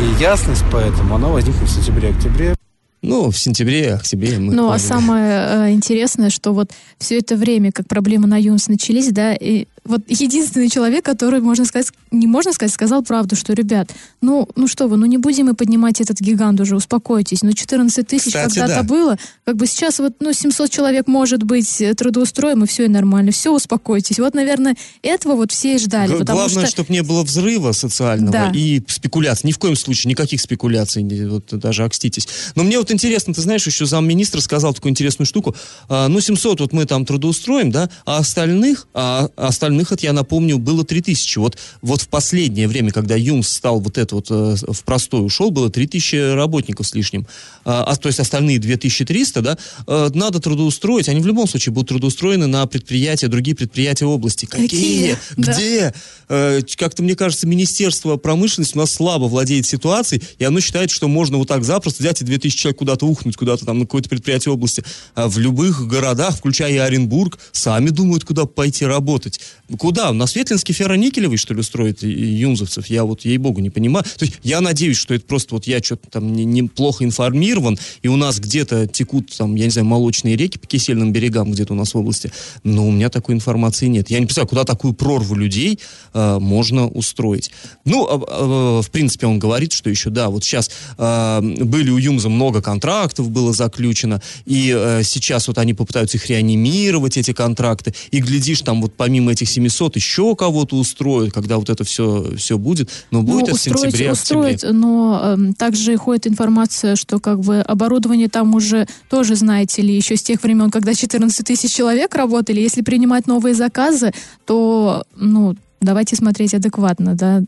И 0.00 0.22
ясность 0.22 0.64
поэтому, 0.72 1.14
она 1.14 1.28
возникнет 1.28 1.68
в 1.68 1.72
сентябре-октябре. 1.72 2.54
Ну, 3.02 3.30
в 3.30 3.38
сентябре, 3.38 3.94
октябре 3.94 4.38
мы... 4.38 4.54
Ну, 4.54 4.70
а 4.70 4.78
самое 4.78 5.68
э, 5.68 5.72
интересное, 5.72 6.30
что 6.30 6.54
вот 6.54 6.70
все 6.98 7.18
это 7.18 7.36
время, 7.36 7.70
как 7.70 7.86
проблемы 7.86 8.26
на 8.26 8.40
ЮНС 8.40 8.68
начались, 8.68 9.12
да, 9.12 9.34
и 9.34 9.66
вот 9.84 10.02
единственный 10.08 10.68
человек, 10.68 11.04
который, 11.04 11.40
можно 11.40 11.64
сказать, 11.64 11.92
не 12.10 12.26
можно 12.26 12.52
сказать, 12.52 12.72
сказал 12.72 13.02
правду, 13.02 13.36
что, 13.36 13.52
ребят, 13.52 13.90
ну, 14.20 14.48
ну 14.56 14.66
что 14.66 14.88
вы, 14.88 14.96
ну 14.96 15.06
не 15.06 15.18
будем 15.18 15.44
мы 15.44 15.54
поднимать 15.54 16.00
этот 16.00 16.20
гигант 16.20 16.60
уже, 16.60 16.74
успокойтесь. 16.74 17.42
Ну 17.42 17.52
14 17.52 18.06
тысяч 18.06 18.32
когда-то 18.32 18.76
да. 18.76 18.82
было, 18.82 19.18
как 19.44 19.56
бы 19.56 19.66
сейчас 19.66 19.98
вот, 19.98 20.14
ну 20.20 20.32
700 20.32 20.70
человек 20.70 21.06
может 21.06 21.42
быть 21.42 21.80
э, 21.82 21.94
трудоустроим, 21.94 22.64
и 22.64 22.66
все, 22.66 22.86
и 22.86 22.88
нормально, 22.88 23.30
все, 23.30 23.52
успокойтесь. 23.52 24.18
Вот, 24.18 24.34
наверное, 24.34 24.74
этого 25.02 25.36
вот 25.36 25.52
все 25.52 25.74
и 25.74 25.78
ждали. 25.78 26.16
Г- 26.16 26.24
главное, 26.24 26.62
что... 26.62 26.66
чтобы 26.66 26.92
не 26.92 27.02
было 27.02 27.22
взрыва 27.22 27.72
социального 27.72 28.32
да. 28.32 28.52
и 28.54 28.80
спекуляций. 28.88 29.48
Ни 29.48 29.52
в 29.52 29.58
коем 29.58 29.76
случае, 29.76 30.10
никаких 30.10 30.40
спекуляций, 30.40 31.04
вот 31.28 31.46
даже 31.50 31.84
окститесь. 31.84 32.26
Но 32.54 32.64
мне 32.64 32.78
вот 32.78 32.90
интересно, 32.90 33.34
ты 33.34 33.42
знаешь, 33.42 33.66
еще 33.66 33.84
замминистра 33.84 34.40
сказал 34.40 34.72
такую 34.72 34.90
интересную 34.90 35.26
штуку. 35.26 35.54
А, 35.88 36.08
ну, 36.08 36.20
700 36.20 36.60
вот 36.60 36.72
мы 36.72 36.86
там 36.86 37.04
трудоустроим, 37.04 37.70
да, 37.70 37.90
а 38.06 38.18
остальных, 38.18 38.88
а 38.94 39.28
остальных 39.36 39.73
остальных, 39.74 39.92
это 39.92 40.06
я 40.06 40.12
напомню, 40.12 40.58
было 40.58 40.84
3000. 40.84 41.38
Вот, 41.38 41.58
вот 41.82 42.00
в 42.00 42.08
последнее 42.08 42.68
время, 42.68 42.90
когда 42.90 43.16
ЮМС 43.16 43.48
стал 43.48 43.80
вот 43.80 43.98
это 43.98 44.14
вот 44.14 44.26
э, 44.30 44.56
в 44.72 44.84
простой 44.84 45.24
ушел, 45.24 45.50
было 45.50 45.70
3000 45.70 46.34
работников 46.34 46.86
с 46.86 46.94
лишним. 46.94 47.26
А, 47.64 47.84
а, 47.84 47.96
то 47.96 48.08
есть 48.08 48.20
остальные 48.20 48.58
2300, 48.58 49.42
да, 49.42 49.58
э, 49.86 50.10
надо 50.14 50.40
трудоустроить. 50.40 51.08
Они 51.08 51.20
в 51.20 51.26
любом 51.26 51.48
случае 51.48 51.72
будут 51.72 51.88
трудоустроены 51.88 52.46
на 52.46 52.66
предприятия, 52.66 53.28
другие 53.28 53.56
предприятия 53.56 54.06
области. 54.06 54.46
Какие? 54.46 54.68
Какие? 54.68 55.18
Где? 55.36 55.80
Да. 55.80 55.94
Э, 56.28 56.60
как-то, 56.76 57.02
мне 57.02 57.16
кажется, 57.16 57.46
Министерство 57.46 58.16
промышленности 58.16 58.76
у 58.76 58.80
нас 58.80 58.92
слабо 58.92 59.24
владеет 59.24 59.66
ситуацией, 59.66 60.22
и 60.38 60.44
оно 60.44 60.60
считает, 60.60 60.90
что 60.90 61.08
можно 61.08 61.38
вот 61.38 61.48
так 61.48 61.64
запросто 61.64 62.02
взять 62.02 62.22
и 62.22 62.24
2000 62.24 62.56
человек 62.56 62.78
куда-то 62.78 63.06
ухнуть, 63.06 63.36
куда-то 63.36 63.66
там 63.66 63.78
на 63.78 63.84
какое-то 63.84 64.08
предприятие 64.08 64.52
области. 64.52 64.84
А 65.14 65.28
в 65.28 65.38
любых 65.38 65.86
городах, 65.86 66.36
включая 66.36 66.72
и 66.72 66.76
Оренбург, 66.76 67.38
сами 67.52 67.90
думают, 67.90 68.24
куда 68.24 68.44
пойти 68.46 68.84
работать. 68.84 69.40
Куда? 69.78 70.12
На 70.12 70.26
Светлинский 70.26 70.74
ферроникелевый, 70.74 71.38
что 71.38 71.54
ли, 71.54 71.60
устроит 71.60 72.02
юнзовцев? 72.02 72.86
Я 72.86 73.04
вот, 73.04 73.24
ей-богу, 73.24 73.60
не 73.60 73.70
понимаю. 73.70 74.04
То 74.18 74.26
есть 74.26 74.38
я 74.42 74.60
надеюсь, 74.60 74.98
что 74.98 75.14
это 75.14 75.24
просто 75.24 75.54
вот 75.54 75.66
я 75.66 75.82
что-то 75.82 76.10
там 76.10 76.34
неплохо 76.34 77.02
информирован, 77.02 77.78
и 78.02 78.08
у 78.08 78.16
нас 78.16 78.40
где-то 78.40 78.86
текут 78.86 79.34
там, 79.34 79.54
я 79.54 79.64
не 79.64 79.70
знаю, 79.70 79.86
молочные 79.86 80.36
реки 80.36 80.58
по 80.58 80.66
кисельным 80.66 81.12
берегам 81.12 81.50
где-то 81.50 81.72
у 81.72 81.76
нас 81.76 81.94
в 81.94 81.96
области, 81.96 82.30
но 82.62 82.86
у 82.86 82.90
меня 82.90 83.08
такой 83.08 83.34
информации 83.34 83.86
нет. 83.86 84.10
Я 84.10 84.18
не 84.20 84.26
представляю, 84.26 84.48
куда 84.48 84.64
такую 84.64 84.92
прорву 84.92 85.34
людей 85.34 85.78
э, 86.12 86.38
можно 86.38 86.86
устроить. 86.86 87.50
Ну, 87.86 88.06
э, 88.06 88.20
э, 88.28 88.82
в 88.82 88.90
принципе, 88.90 89.26
он 89.26 89.38
говорит, 89.38 89.72
что 89.72 89.88
еще, 89.88 90.10
да, 90.10 90.28
вот 90.28 90.44
сейчас 90.44 90.70
э, 90.98 91.40
были 91.40 91.88
у 91.88 91.96
Юмза 91.96 92.28
много 92.28 92.60
контрактов 92.60 93.30
было 93.30 93.54
заключено, 93.54 94.20
и 94.44 94.74
э, 94.76 95.02
сейчас 95.04 95.48
вот 95.48 95.56
они 95.56 95.72
попытаются 95.72 96.18
их 96.18 96.26
реанимировать, 96.28 97.16
эти 97.16 97.32
контракты, 97.32 97.94
и 98.10 98.18
глядишь, 98.20 98.60
там 98.60 98.82
вот 98.82 98.94
помимо 98.94 99.32
этих 99.32 99.53
700 99.54 99.96
еще 99.96 100.34
кого-то 100.36 100.76
устроят, 100.76 101.32
когда 101.32 101.58
вот 101.58 101.70
это 101.70 101.84
все, 101.84 102.36
все 102.36 102.58
будет, 102.58 102.90
но 103.10 103.22
будет 103.22 103.42
ну, 103.42 103.46
это 103.46 103.54
устроить, 103.54 103.78
в 103.78 103.82
сентябре, 103.82 104.12
устроить, 104.12 104.62
но 104.62 105.36
э, 105.38 105.52
также 105.56 105.96
ходит 105.96 106.26
информация, 106.26 106.96
что 106.96 107.20
как 107.20 107.40
бы 107.40 107.60
оборудование 107.60 108.28
там 108.28 108.54
уже 108.54 108.86
тоже, 109.08 109.36
знаете 109.36 109.82
ли, 109.82 109.94
еще 109.94 110.16
с 110.16 110.22
тех 110.22 110.42
времен, 110.42 110.70
когда 110.70 110.94
14 110.94 111.46
тысяч 111.46 111.72
человек 111.72 112.14
работали, 112.14 112.60
если 112.60 112.82
принимать 112.82 113.26
новые 113.26 113.54
заказы, 113.54 114.12
то, 114.46 115.04
ну, 115.16 115.54
давайте 115.80 116.16
смотреть 116.16 116.54
адекватно, 116.54 117.14
да, 117.14 117.42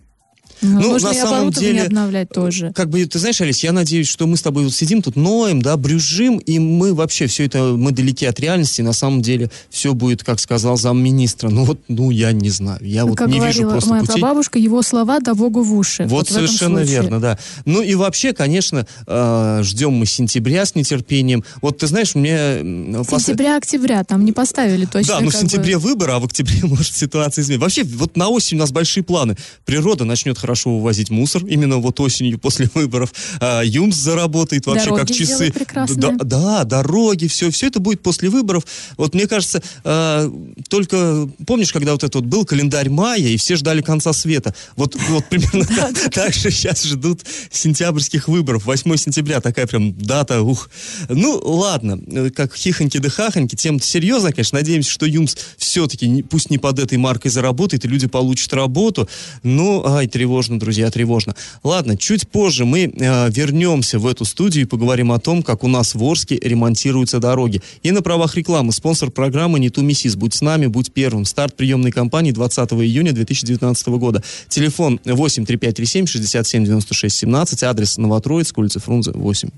ну, 0.60 0.80
ну 0.80 0.98
на 0.98 1.14
самом 1.14 1.50
деле, 1.50 1.82
обновлять 1.84 2.28
тоже. 2.30 2.72
Как 2.74 2.88
бы, 2.88 3.04
ты 3.04 3.18
знаешь, 3.18 3.40
Алис, 3.40 3.62
я 3.62 3.72
надеюсь, 3.72 4.08
что 4.08 4.26
мы 4.26 4.36
с 4.36 4.42
тобой 4.42 4.64
вот 4.64 4.74
сидим 4.74 5.02
тут, 5.02 5.16
ноем, 5.16 5.62
да, 5.62 5.76
брюжим, 5.76 6.38
и 6.38 6.58
мы 6.58 6.94
вообще 6.94 7.26
все 7.26 7.44
это, 7.44 7.74
мы 7.76 7.92
далеки 7.92 8.26
от 8.26 8.40
реальности, 8.40 8.82
на 8.82 8.92
самом 8.92 9.22
деле 9.22 9.50
все 9.70 9.94
будет, 9.94 10.24
как 10.24 10.40
сказал 10.40 10.76
замминистра. 10.76 11.48
Ну 11.48 11.64
вот, 11.64 11.80
ну 11.88 12.10
я 12.10 12.32
не 12.32 12.50
знаю, 12.50 12.80
я 12.82 13.04
вот 13.04 13.16
как 13.16 13.28
не 13.28 13.40
вижу 13.40 13.62
просто 13.62 13.90
моя 13.90 14.02
путей. 14.02 14.22
бабушка, 14.22 14.58
его 14.58 14.82
слова 14.82 15.20
да 15.20 15.34
Богу 15.34 15.62
в 15.62 15.74
уши. 15.74 16.04
Вот, 16.04 16.10
вот 16.10 16.28
совершенно 16.28 16.80
верно, 16.80 17.20
да. 17.20 17.38
Ну 17.64 17.82
и 17.82 17.94
вообще, 17.94 18.32
конечно, 18.32 18.86
э, 19.06 19.60
ждем 19.62 19.92
мы 19.92 20.06
сентября 20.06 20.64
с 20.64 20.74
нетерпением. 20.74 21.44
Вот 21.62 21.78
ты 21.78 21.86
знаешь, 21.86 22.14
мне... 22.14 22.58
Сентября-октября, 23.04 24.04
там 24.04 24.24
не 24.24 24.32
поставили 24.32 24.86
точно. 24.86 25.14
Да, 25.14 25.20
ну 25.20 25.30
в 25.30 25.34
сентябре 25.34 25.76
бы... 25.76 25.82
выборы, 25.82 26.12
а 26.12 26.18
в 26.18 26.24
октябре 26.24 26.60
может 26.62 26.94
ситуация 26.94 27.42
измениться. 27.42 27.62
Вообще, 27.62 27.84
вот 27.84 28.16
на 28.16 28.28
осень 28.28 28.56
у 28.56 28.60
нас 28.60 28.72
большие 28.72 29.04
планы. 29.04 29.36
Природа 29.64 30.04
начнет 30.04 30.38
хорошо 30.46 30.76
вывозить 30.76 31.10
мусор, 31.10 31.44
именно 31.44 31.78
вот 31.78 31.98
осенью 31.98 32.38
после 32.38 32.70
выборов. 32.72 33.12
А, 33.40 33.62
ЮМС 33.64 33.96
заработает 33.96 34.66
вообще 34.66 34.90
дороги 34.90 35.00
как 35.00 35.10
часы. 35.10 35.52
Да, 35.96 36.12
да, 36.12 36.64
дороги, 36.64 37.26
все, 37.26 37.50
все 37.50 37.66
это 37.66 37.80
будет 37.80 38.00
после 38.00 38.28
выборов. 38.28 38.64
Вот 38.96 39.12
мне 39.12 39.26
кажется, 39.26 39.60
а, 39.82 40.32
только 40.68 41.28
помнишь, 41.46 41.72
когда 41.72 41.92
вот 41.92 42.04
это 42.04 42.18
вот 42.18 42.26
был 42.26 42.44
календарь 42.44 42.90
мая, 42.90 43.18
и 43.18 43.36
все 43.36 43.56
ждали 43.56 43.82
конца 43.82 44.12
света. 44.12 44.54
Вот, 44.76 44.94
вот 45.08 45.24
примерно 45.30 45.66
так 46.12 46.32
же 46.32 46.52
сейчас 46.52 46.84
ждут 46.84 47.22
сентябрьских 47.50 48.28
выборов. 48.28 48.66
8 48.66 48.96
сентября 48.96 49.40
такая 49.40 49.66
прям 49.66 49.94
дата, 49.98 50.42
ух. 50.42 50.70
Ну, 51.08 51.40
ладно, 51.42 51.98
как 52.30 52.54
хихоньки 52.54 52.98
да 52.98 53.08
хахоньки, 53.08 53.56
тем 53.56 53.80
серьезно, 53.80 54.32
конечно. 54.32 54.58
Надеемся, 54.58 54.90
что 54.92 55.06
ЮМС 55.06 55.34
все-таки, 55.56 56.22
пусть 56.22 56.50
не 56.50 56.58
под 56.58 56.78
этой 56.78 56.98
маркой 56.98 57.32
заработает, 57.32 57.84
и 57.84 57.88
люди 57.88 58.06
получат 58.06 58.52
работу. 58.52 59.08
Ну, 59.42 59.84
ай, 59.84 60.06
тревожно, 60.36 60.58
друзья 60.58 60.90
тревожно. 60.90 61.34
Ладно, 61.62 61.96
чуть 61.96 62.28
позже 62.28 62.66
мы 62.66 62.84
э, 62.84 63.30
вернемся 63.30 63.98
в 63.98 64.06
эту 64.06 64.26
студию 64.26 64.64
и 64.64 64.68
поговорим 64.68 65.10
о 65.12 65.18
том, 65.18 65.42
как 65.42 65.64
у 65.64 65.68
нас 65.68 65.94
в 65.94 66.04
Орске 66.04 66.38
ремонтируются 66.42 67.20
дороги. 67.20 67.62
И 67.82 67.90
на 67.90 68.02
правах 68.02 68.36
рекламы 68.36 68.72
спонсор 68.72 69.10
программы 69.10 69.58
«Не 69.58 69.70
ту 69.70 69.80
миссис». 69.80 70.14
Будь 70.14 70.34
с 70.34 70.42
нами, 70.42 70.66
будь 70.66 70.92
первым. 70.92 71.24
Старт 71.24 71.56
приемной 71.56 71.90
кампании 71.90 72.32
20 72.32 72.72
июня 72.72 73.12
2019 73.12 73.88
года. 73.88 74.22
Телефон 74.48 75.00
8 75.06 75.46
3537 75.46 76.06
67 76.06 76.64
96 76.64 77.16
17. 77.16 77.62
Адрес 77.62 77.96
Новотроицк, 77.96 78.58
улица 78.58 78.78
Фрунзе, 78.80 79.12
8. 79.12 79.48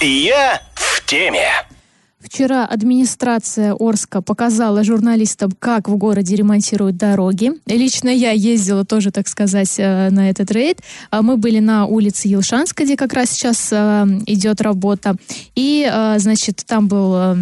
Я 0.00 0.60
в 0.74 1.06
теме. 1.06 1.48
Вчера 2.20 2.66
администрация 2.66 3.76
Орска 3.78 4.20
показала 4.22 4.82
журналистам, 4.82 5.52
как 5.56 5.88
в 5.88 5.96
городе 5.96 6.34
ремонтируют 6.34 6.96
дороги. 6.96 7.52
Лично 7.66 8.08
я 8.08 8.32
ездила 8.32 8.84
тоже, 8.84 9.12
так 9.12 9.28
сказать, 9.28 9.72
э, 9.78 10.10
на 10.10 10.28
этот 10.28 10.50
рейд. 10.50 10.80
А 11.10 11.22
мы 11.22 11.36
были 11.36 11.60
на 11.60 11.86
улице 11.86 12.26
Елшанска, 12.26 12.82
где 12.84 12.96
как 12.96 13.12
раз 13.12 13.30
сейчас 13.30 13.68
э, 13.70 14.04
идет 14.26 14.60
работа. 14.60 15.14
И, 15.54 15.88
э, 15.88 16.18
значит, 16.18 16.64
там 16.66 16.88
был 16.88 17.36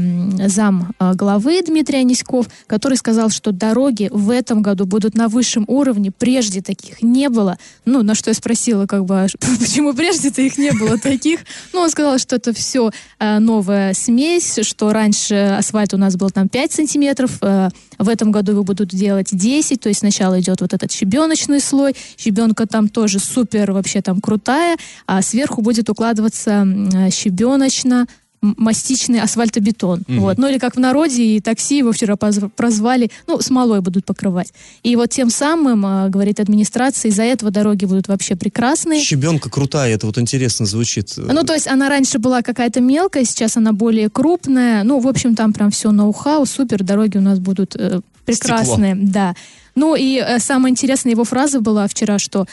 зам 0.46 0.92
главы 1.00 1.62
Дмитрий 1.62 2.00
Аниськов, 2.00 2.46
который 2.66 2.98
сказал, 2.98 3.30
что 3.30 3.52
дороги 3.52 4.10
в 4.12 4.28
этом 4.28 4.60
году 4.60 4.84
будут 4.84 5.14
на 5.14 5.28
высшем 5.28 5.64
уровне. 5.68 6.10
Прежде 6.10 6.60
таких 6.60 7.02
не 7.02 7.30
было. 7.30 7.56
Ну, 7.86 8.02
на 8.02 8.14
что 8.14 8.28
я 8.28 8.34
спросила, 8.34 8.86
как 8.86 9.06
бы, 9.06 9.26
почему 9.58 9.94
прежде-то 9.94 10.42
их 10.42 10.58
не 10.58 10.72
было 10.72 10.98
таких? 10.98 11.40
Ну, 11.72 11.80
он 11.80 11.90
сказал, 11.90 12.18
что 12.18 12.36
это 12.36 12.52
все 12.52 12.90
новая 13.18 13.94
смесь, 13.94 14.58
что 14.76 14.92
раньше 14.92 15.56
асфальт 15.58 15.94
у 15.94 15.96
нас 15.96 16.16
был 16.16 16.28
там 16.28 16.50
5 16.50 16.70
сантиметров, 16.70 17.38
э, 17.40 17.70
в 17.98 18.10
этом 18.10 18.30
году 18.30 18.52
его 18.52 18.62
будут 18.62 18.90
делать 18.90 19.28
10, 19.32 19.80
то 19.80 19.88
есть 19.88 20.00
сначала 20.00 20.38
идет 20.38 20.60
вот 20.60 20.74
этот 20.74 20.92
щебеночный 20.92 21.60
слой, 21.60 21.96
щебенка 22.18 22.66
там 22.66 22.90
тоже 22.90 23.18
супер 23.18 23.72
вообще 23.72 24.02
там 24.02 24.20
крутая, 24.20 24.76
а 25.06 25.22
сверху 25.22 25.62
будет 25.62 25.88
укладываться 25.88 26.66
щебеночно 27.10 28.06
мастичный 28.40 29.20
асфальтобетон. 29.20 30.02
Угу. 30.08 30.20
Вот. 30.20 30.38
Ну 30.38 30.48
или 30.48 30.58
как 30.58 30.76
в 30.76 30.80
народе, 30.80 31.22
и 31.22 31.40
такси 31.40 31.78
его 31.78 31.92
вчера 31.92 32.16
прозвали, 32.16 33.10
ну, 33.26 33.40
смолой 33.40 33.80
будут 33.80 34.04
покрывать. 34.04 34.52
И 34.82 34.96
вот 34.96 35.10
тем 35.10 35.30
самым, 35.30 35.84
а, 35.86 36.08
говорит 36.08 36.40
администрация, 36.40 37.10
из-за 37.10 37.22
этого 37.24 37.50
дороги 37.50 37.84
будут 37.84 38.08
вообще 38.08 38.36
прекрасные. 38.36 39.00
Щебенка 39.00 39.50
крутая, 39.50 39.94
это 39.94 40.06
вот 40.06 40.18
интересно 40.18 40.66
звучит. 40.66 41.14
Ну, 41.16 41.42
то 41.42 41.54
есть 41.54 41.66
она 41.66 41.88
раньше 41.88 42.18
была 42.18 42.42
какая-то 42.42 42.80
мелкая, 42.80 43.24
сейчас 43.24 43.56
она 43.56 43.72
более 43.72 44.10
крупная. 44.10 44.82
Ну, 44.84 45.00
в 45.00 45.08
общем, 45.08 45.34
там 45.34 45.52
прям 45.52 45.70
все 45.70 45.90
ноу-хау, 45.90 46.46
супер, 46.46 46.82
дороги 46.82 47.18
у 47.18 47.22
нас 47.22 47.38
будут 47.38 47.76
э, 47.76 48.00
прекрасные. 48.24 48.94
Стекло. 48.94 49.12
Да. 49.12 49.34
Ну 49.74 49.94
и 49.94 50.16
э, 50.16 50.38
самая 50.38 50.70
интересная 50.70 51.12
его 51.12 51.24
фраза 51.24 51.60
была 51.60 51.86
вчера, 51.86 52.18
что 52.18 52.46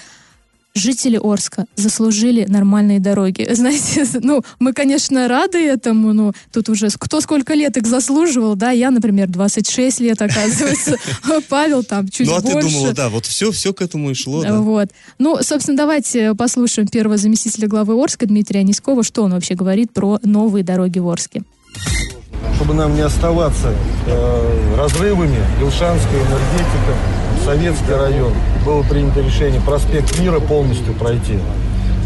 жители 0.76 1.20
Орска 1.22 1.66
заслужили 1.76 2.46
нормальные 2.46 3.00
дороги. 3.00 3.48
Знаете, 3.54 4.06
ну, 4.22 4.44
мы, 4.60 4.74
конечно, 4.74 5.28
рады 5.28 5.60
этому, 5.60 6.14
но 6.14 6.34
тут 6.52 6.70
уже 6.70 6.90
кто 6.98 7.22
сколько 7.22 7.54
лет 7.54 7.78
их 7.78 7.86
заслуживал, 7.86 8.56
да, 8.56 8.72
я, 8.72 8.92
например, 8.92 9.28
26 9.28 10.00
лет, 10.02 10.22
оказывается, 10.22 10.98
Павел 11.50 11.84
там 11.84 12.08
чуть 12.08 12.28
больше. 12.28 12.44
Ну, 12.44 12.58
а 12.58 12.62
ты 12.62 12.68
думала, 12.68 12.94
да, 12.94 13.10
вот 13.10 13.26
все, 13.26 13.52
все 13.52 13.74
к 13.74 13.82
этому 13.82 14.12
и 14.12 14.14
шло, 14.14 14.44
да. 14.44 14.60
Вот. 14.60 14.90
Ну, 15.20 15.38
собственно, 15.42 15.78
давайте 15.78 16.34
послушаем 16.36 16.88
первого 16.88 17.18
заместителя 17.18 17.68
главы 17.68 18.02
Орска 18.02 18.26
Дмитрия 18.26 18.62
Аниськова, 18.62 19.04
что 19.04 19.24
он 19.24 19.32
вообще 19.32 19.56
говорит 19.56 19.92
про 19.92 20.20
новые 20.24 20.64
дороги 20.64 21.00
в 21.00 21.08
Орске. 21.08 21.44
Чтобы 22.56 22.74
нам 22.76 22.96
не 22.96 23.02
оставаться 23.02 23.74
э, 24.08 24.76
разрывами, 24.78 25.40
Илшанская 25.62 26.20
энергетика, 26.20 26.96
Советский 27.46 27.94
район, 27.94 28.34
было 28.63 28.84
принято 28.84 29.21
решение 29.21 29.62
проспект 29.62 30.19
Мира 30.19 30.39
полностью 30.39 30.93
пройти. 30.93 31.38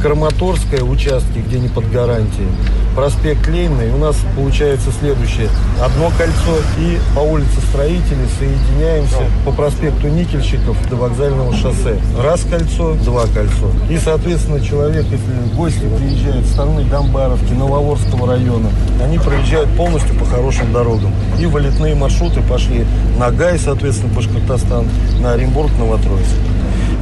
Краматорская 0.01 0.83
участки, 0.83 1.39
где 1.45 1.59
не 1.59 1.69
под 1.69 1.91
гарантией, 1.91 2.47
проспект 2.95 3.47
Ленина, 3.47 3.81
и 3.81 3.91
у 3.91 3.97
нас 3.97 4.15
получается 4.35 4.91
следующее. 4.99 5.49
Одно 5.83 6.11
кольцо 6.17 6.57
и 6.79 6.99
по 7.15 7.19
улице 7.19 7.59
Строителей 7.69 8.27
соединяемся 8.37 9.23
по 9.45 9.51
проспекту 9.51 10.07
Никельщиков 10.07 10.77
до 10.89 10.95
вокзального 10.95 11.53
шоссе. 11.55 11.99
Раз 12.21 12.41
кольцо, 12.49 12.93
два 13.03 13.25
кольцо. 13.27 13.71
И, 13.89 13.97
соответственно, 13.97 14.59
человек, 14.61 15.05
если 15.05 15.55
гости 15.55 15.85
приезжают 15.97 16.45
с 16.45 16.51
стороны 16.51 16.83
Домбаровки, 16.83 17.53
Нововорского 17.53 18.27
района, 18.27 18.69
они 19.03 19.17
проезжают 19.17 19.69
полностью 19.77 20.15
по 20.17 20.25
хорошим 20.25 20.71
дорогам. 20.73 21.13
И 21.39 21.45
вылетные 21.45 21.95
маршруты 21.95 22.41
пошли 22.41 22.85
на 23.17 23.31
Гай, 23.31 23.59
соответственно, 23.59 24.13
Башкортостан, 24.13 24.87
на 25.21 25.33
Оренбург, 25.33 25.71
Новотроицк. 25.77 26.35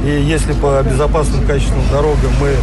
И 0.04 0.08
если 0.08 0.52
по 0.52 0.82
безопасным 0.82 1.46
качественным 1.46 1.88
дорогам 1.90 2.30
мы 2.40 2.54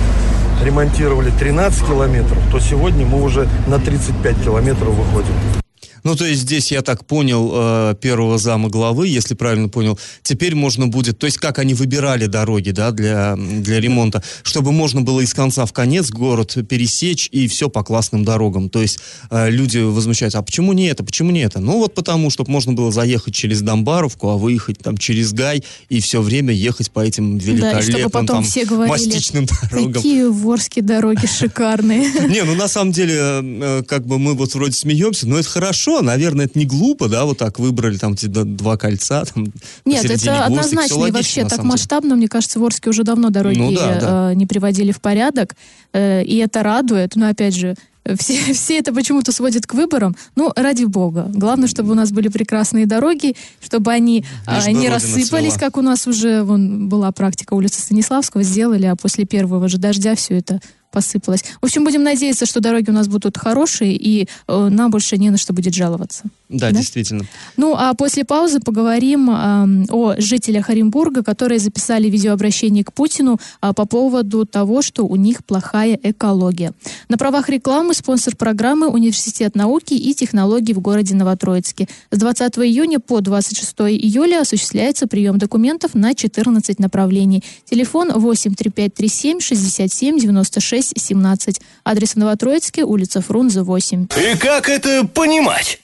ремонтировали 0.64 1.32
13 1.32 1.86
километров, 1.86 2.40
то 2.52 2.60
сегодня 2.60 3.06
мы 3.06 3.22
уже 3.22 3.48
на 3.68 3.80
35 3.80 4.44
километров 4.44 4.90
выходим. 4.90 5.63
Ну, 6.04 6.16
то 6.16 6.26
есть 6.26 6.42
здесь, 6.42 6.72
я 6.72 6.82
так 6.82 7.06
понял, 7.06 7.52
э, 7.54 7.96
первого 8.02 8.38
зама 8.38 8.70
главы, 8.70 9.08
если 9.08 9.36
правильно 9.36 9.70
понял, 9.70 9.98
теперь 10.22 10.56
можно 10.56 10.88
будет, 10.88 11.18
то 11.18 11.26
есть 11.26 11.38
как 11.38 11.60
они 11.60 11.74
выбирали 11.74 12.26
дороги, 12.26 12.72
да, 12.72 12.92
для, 12.92 13.36
для 13.38 13.80
ремонта, 13.80 14.24
чтобы 14.44 14.72
можно 14.72 15.02
было 15.02 15.22
из 15.22 15.34
конца 15.34 15.66
в 15.66 15.74
конец 15.74 16.10
город 16.10 16.58
пересечь 16.70 17.30
и 17.32 17.48
все 17.48 17.70
по 17.70 17.84
классным 17.84 18.24
дорогам. 18.24 18.70
То 18.70 18.82
есть 18.82 19.00
э, 19.30 19.50
люди 19.50 19.80
возмущаются, 19.80 20.40
а 20.40 20.42
почему 20.42 20.74
не 20.74 20.88
это, 20.88 21.04
почему 21.04 21.32
не 21.32 21.42
это? 21.42 21.60
Ну, 21.60 21.80
вот 21.80 21.94
потому, 21.94 22.30
чтобы 22.30 22.52
можно 22.52 22.74
было 22.74 22.92
заехать 22.92 23.34
через 23.34 23.62
Домбаровку, 23.62 24.30
а 24.30 24.38
выехать 24.38 24.80
там 24.80 24.98
через 24.98 25.34
Гай 25.34 25.64
и 25.90 26.00
все 26.00 26.22
время 26.22 26.54
ехать 26.54 26.92
по 26.92 27.00
этим 27.00 27.38
великолепным 27.38 28.26
да, 28.26 28.34
там 28.34 28.44
говорили, 28.66 28.90
мастичным 28.90 29.46
дорогам. 29.46 29.94
Какие 29.94 30.24
ворские 30.24 30.84
дороги 30.84 31.26
шикарные. 31.40 32.12
Не, 32.30 32.44
ну 32.44 32.56
на 32.56 32.68
самом 32.68 32.92
деле, 32.92 33.16
э, 33.18 33.84
как 33.88 34.06
бы 34.06 34.20
мы 34.20 34.34
вот 34.34 34.54
вроде 34.54 34.74
смеемся, 34.74 35.28
но 35.28 35.40
это 35.40 35.50
хорошо, 35.50 35.93
хорошо, 35.94 36.06
наверное, 36.06 36.46
это 36.46 36.58
не 36.58 36.66
глупо, 36.66 37.08
да, 37.08 37.26
вот 37.26 37.38
так 37.38 37.60
выбрали 37.60 37.98
там 37.98 38.14
эти 38.14 38.26
два 38.26 38.78
кольца. 38.78 39.24
Там, 39.26 39.48
Нет, 39.86 40.06
это 40.06 40.14
Гвоздик. 40.14 40.32
Однозначно. 40.46 41.06
И 41.06 41.12
вообще 41.12 41.42
так 41.44 41.60
деле. 41.60 41.64
масштабно, 41.64 42.16
мне 42.16 42.28
кажется, 42.28 42.60
в 42.60 42.64
Орске 42.66 42.90
уже 42.90 43.04
давно 43.04 43.30
дороги 43.30 43.60
Ну 43.60 43.72
да, 43.72 44.00
да. 44.00 44.32
э, 44.32 44.36
не 44.36 44.46
приводили 44.46 44.92
в 44.92 45.02
порядок. 45.02 45.56
Э, 45.94 46.24
и 46.24 46.38
это 46.38 46.64
радует. 46.64 47.16
Но 47.16 47.28
опять 47.28 47.56
же, 47.56 47.76
э, 48.06 48.16
все, 48.18 48.54
все 48.54 48.80
это 48.80 48.94
почему-то 48.94 49.32
сводят 49.32 49.66
к 49.66 49.74
выборам. 49.74 50.16
Ну, 50.36 50.52
ради 50.56 50.86
бога. 50.86 51.30
Главное, 51.34 51.68
чтобы 51.68 51.92
у 51.92 51.96
нас 51.96 52.12
были 52.12 52.28
прекрасные 52.28 52.86
дороги, 52.86 53.36
чтобы 53.62 53.92
они 53.92 54.26
а, 54.46 54.72
не 54.72 54.90
рассыпались, 54.90 55.54
цвела. 55.54 55.60
как 55.60 55.78
у 55.78 55.82
нас 55.82 56.08
уже 56.08 56.44
вон, 56.44 56.90
была 56.90 57.12
практика 57.12 57.54
улицы 57.54 57.82
Станиславского, 57.82 58.44
сделали, 58.44 58.86
а 58.86 58.96
после 58.96 59.26
первого 59.26 59.68
же 59.68 59.78
дождя 59.78 60.16
все 60.16 60.38
это 60.38 60.60
посыпалось. 60.94 61.44
В 61.62 61.66
общем, 61.66 61.84
будем 61.84 62.04
надеяться, 62.04 62.46
что 62.46 62.62
дороги 62.62 62.90
у 62.90 62.94
нас 62.94 63.08
будут 63.08 63.38
хорошие, 63.38 63.96
и 63.96 64.30
э, 64.48 64.70
нам 64.70 64.92
больше 64.92 65.18
не 65.18 65.32
на 65.32 65.38
что 65.38 65.52
будет 65.52 65.74
жаловаться. 65.74 66.24
Да, 66.54 66.72
Да? 66.72 66.78
действительно. 66.78 67.26
Ну, 67.58 67.76
а 67.76 67.94
после 67.96 68.24
паузы 68.24 68.60
поговорим 68.60 69.30
эм, 69.30 69.86
о 69.90 70.16
жителях 70.18 70.70
Оренбурга, 70.70 71.24
которые 71.24 71.60
записали 71.60 72.08
видеообращение 72.10 72.84
к 72.84 72.94
Путину 72.94 73.40
а, 73.60 73.74
по 73.74 73.86
поводу 73.86 74.46
того, 74.46 74.82
что 74.82 75.04
у 75.06 75.16
них 75.16 75.44
плохая 75.44 76.00
экология. 76.02 76.74
На 77.10 77.18
правах 77.18 77.50
рекламы 77.50 77.94
спонсор 77.96 78.36
программы 78.36 78.88
Университет 78.88 79.56
науки 79.56 79.96
и 79.96 80.14
технологий 80.14 80.74
в 80.74 80.80
городе 80.80 81.16
Новотроицке. 81.16 81.88
С 82.12 82.18
20 82.18 82.60
июня 82.60 83.00
по 83.00 83.20
26 83.22 83.74
июля 83.82 84.42
осуществляется 84.42 85.08
прием 85.08 85.40
документов 85.40 85.96
на 85.96 86.14
14 86.14 86.80
направлений. 86.80 87.44
Телефон 87.70 88.12
83537 88.12 89.40
67 89.40 90.20
96 90.20 90.94
17. 91.00 91.62
Адрес 91.84 92.12
в 92.12 92.16
Новотроицке, 92.18 92.84
улица 92.84 93.22
Фрунзе, 93.22 93.64
8. 93.64 94.08
И 94.34 94.38
как 94.38 94.70
это 94.70 95.08
понимать? 95.08 95.80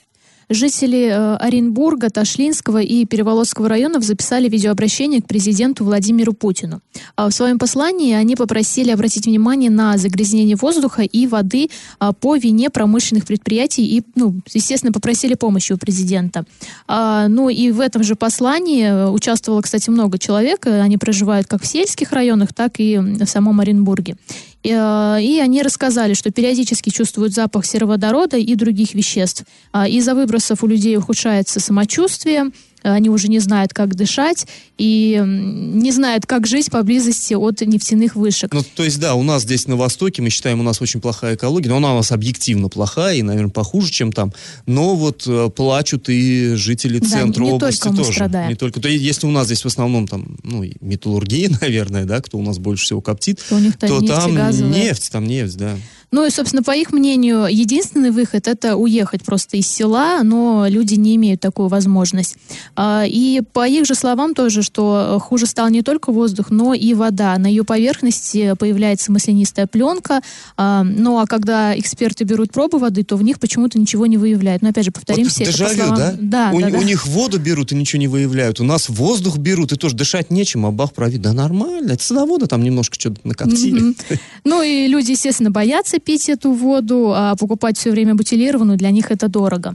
Жители 0.52 1.06
э, 1.06 1.36
Оренбурга, 1.36 2.10
Ташлинского 2.10 2.82
и 2.82 3.04
Переволодского 3.04 3.68
районов 3.68 4.02
записали 4.02 4.48
видеообращение 4.48 5.22
к 5.22 5.26
президенту 5.26 5.84
Владимиру 5.84 6.32
Путину. 6.32 6.80
А 7.14 7.28
в 7.28 7.32
своем 7.32 7.56
послании 7.56 8.14
они 8.14 8.34
попросили 8.34 8.90
обратить 8.90 9.26
внимание 9.26 9.70
на 9.70 9.96
загрязнение 9.96 10.56
воздуха 10.56 11.02
и 11.02 11.28
воды 11.28 11.68
а, 12.00 12.12
по 12.12 12.34
вине 12.34 12.68
промышленных 12.68 13.26
предприятий 13.26 13.84
и, 13.96 14.02
ну, 14.16 14.40
естественно, 14.52 14.92
попросили 14.92 15.34
помощи 15.34 15.72
у 15.72 15.78
президента. 15.78 16.44
А, 16.88 17.28
ну 17.28 17.48
и 17.48 17.70
в 17.70 17.78
этом 17.78 18.02
же 18.02 18.16
послании 18.16 18.86
э, 18.86 19.08
участвовало, 19.08 19.62
кстати, 19.62 19.88
много 19.88 20.18
человек. 20.18 20.66
Они 20.66 20.96
проживают 20.96 21.46
как 21.46 21.62
в 21.62 21.66
сельских 21.66 22.10
районах, 22.10 22.52
так 22.52 22.80
и 22.80 22.98
в 22.98 23.26
самом 23.26 23.60
Оренбурге. 23.60 24.16
И, 24.62 24.70
э, 24.70 25.22
и 25.22 25.38
они 25.40 25.62
рассказали, 25.62 26.14
что 26.14 26.30
периодически 26.30 26.90
чувствуют 26.90 27.32
запах 27.32 27.64
сероводорода 27.64 28.36
и 28.36 28.54
других 28.54 28.94
веществ. 28.94 29.44
А, 29.72 29.88
Из-за 29.88 30.14
выбросов 30.14 30.62
у 30.62 30.66
людей 30.66 30.96
ухудшается 30.96 31.60
самочувствие, 31.60 32.50
они 32.82 33.08
уже 33.10 33.28
не 33.28 33.38
знают, 33.38 33.72
как 33.72 33.94
дышать 33.94 34.46
и 34.78 35.22
не 35.24 35.92
знают, 35.92 36.26
как 36.26 36.46
жить 36.46 36.70
поблизости 36.70 37.34
от 37.34 37.60
нефтяных 37.60 38.16
вышек. 38.16 38.52
Ну, 38.52 38.62
то 38.74 38.84
есть, 38.84 38.98
да, 39.00 39.14
у 39.14 39.22
нас 39.22 39.42
здесь 39.42 39.66
на 39.66 39.76
Востоке, 39.76 40.22
мы 40.22 40.30
считаем, 40.30 40.60
у 40.60 40.62
нас 40.62 40.80
очень 40.80 41.00
плохая 41.00 41.34
экология, 41.34 41.68
но 41.68 41.76
она 41.76 41.92
у 41.92 41.96
нас 41.96 42.12
объективно 42.12 42.68
плохая 42.68 43.16
и, 43.16 43.22
наверное, 43.22 43.50
похуже, 43.50 43.90
чем 43.90 44.12
там. 44.12 44.32
Но 44.66 44.94
вот 44.96 45.24
э, 45.26 45.50
плачут 45.54 46.08
и 46.08 46.54
жители 46.54 46.98
Да, 46.98 47.06
центра 47.08 47.42
не 47.42 47.50
области 47.50 47.80
только 47.82 47.92
мы 47.92 47.98
тоже. 48.04 48.12
страдаем. 48.12 48.48
Не 48.50 48.54
только. 48.56 48.80
То 48.80 48.88
есть, 48.88 49.02
если 49.04 49.26
у 49.26 49.30
нас 49.30 49.46
здесь 49.46 49.62
в 49.62 49.66
основном 49.66 50.06
там, 50.08 50.36
ну, 50.42 50.64
металлургия, 50.80 51.50
наверное, 51.60 52.04
да, 52.04 52.20
кто 52.20 52.38
у 52.38 52.42
нас 52.42 52.58
больше 52.58 52.84
всего 52.84 53.00
коптит, 53.00 53.40
То 53.48 53.58
то 53.80 54.00
там 54.06 54.30
нефтегазовая. 54.30 54.72
нефть, 54.72 55.10
там 55.10 55.26
нефть, 55.26 55.56
да. 55.56 55.76
Ну 56.12 56.26
и, 56.26 56.30
собственно, 56.30 56.62
по 56.64 56.72
их 56.74 56.92
мнению, 56.92 57.46
единственный 57.48 58.10
выход 58.10 58.48
это 58.48 58.76
уехать 58.76 59.22
просто 59.22 59.56
из 59.56 59.68
села, 59.68 60.22
но 60.24 60.66
люди 60.68 60.94
не 60.94 61.14
имеют 61.14 61.40
такую 61.40 61.68
возможность. 61.68 62.36
А, 62.74 63.04
И 63.06 63.42
по 63.52 63.66
их 63.68 63.86
же 63.86 63.94
словам 63.94 64.34
тоже, 64.34 64.62
что 64.62 65.18
хуже 65.22 65.46
стал 65.46 65.68
не 65.68 65.82
только 65.82 66.10
воздух, 66.10 66.50
но 66.50 66.74
и 66.74 66.94
вода. 66.94 67.38
На 67.38 67.46
ее 67.46 67.62
поверхности 67.62 68.54
появляется 68.58 69.12
маслянистая 69.12 69.68
пленка. 69.68 70.20
А, 70.56 70.82
Ну 70.82 71.18
а 71.20 71.26
когда 71.26 71.78
эксперты 71.78 72.24
берут 72.24 72.50
пробы 72.52 72.78
воды, 72.80 73.04
то 73.04 73.16
в 73.16 73.22
них 73.22 73.38
почему-то 73.38 73.78
ничего 73.78 74.06
не 74.06 74.16
выявляют. 74.16 74.62
Но 74.62 74.70
опять 74.70 74.86
же, 74.86 74.90
повторимся, 74.90 75.44
вот 75.44 75.48
дежавю, 75.52 75.74
словам- 75.84 75.96
да? 75.96 76.14
Да, 76.18 76.50
у, 76.52 76.60
да, 76.60 76.66
у 76.66 76.70
да. 76.72 76.82
них 76.82 77.06
воду 77.06 77.38
берут 77.38 77.70
и 77.70 77.76
ничего 77.76 78.00
не 78.00 78.08
выявляют. 78.08 78.58
У 78.58 78.64
нас 78.64 78.88
воздух 78.88 79.38
берут 79.38 79.70
и 79.72 79.76
тоже 79.76 79.94
дышать 79.94 80.30
нечем, 80.32 80.66
а 80.66 80.72
бах 80.72 80.92
правит. 80.92 81.20
Да 81.22 81.32
нормально, 81.32 81.92
это 81.92 82.02
садоводы 82.02 82.46
там 82.48 82.64
немножко 82.64 82.96
что-то 82.98 83.20
накоптили. 83.22 83.94
Ну 84.42 84.60
и 84.62 84.88
люди, 84.88 85.12
естественно, 85.12 85.52
боятся 85.52 85.99
пить 86.00 86.28
эту 86.28 86.52
воду, 86.52 87.12
а 87.14 87.36
покупать 87.36 87.78
все 87.78 87.90
время 87.90 88.14
бутилированную, 88.14 88.78
для 88.78 88.90
них 88.90 89.10
это 89.10 89.28
дорого. 89.28 89.74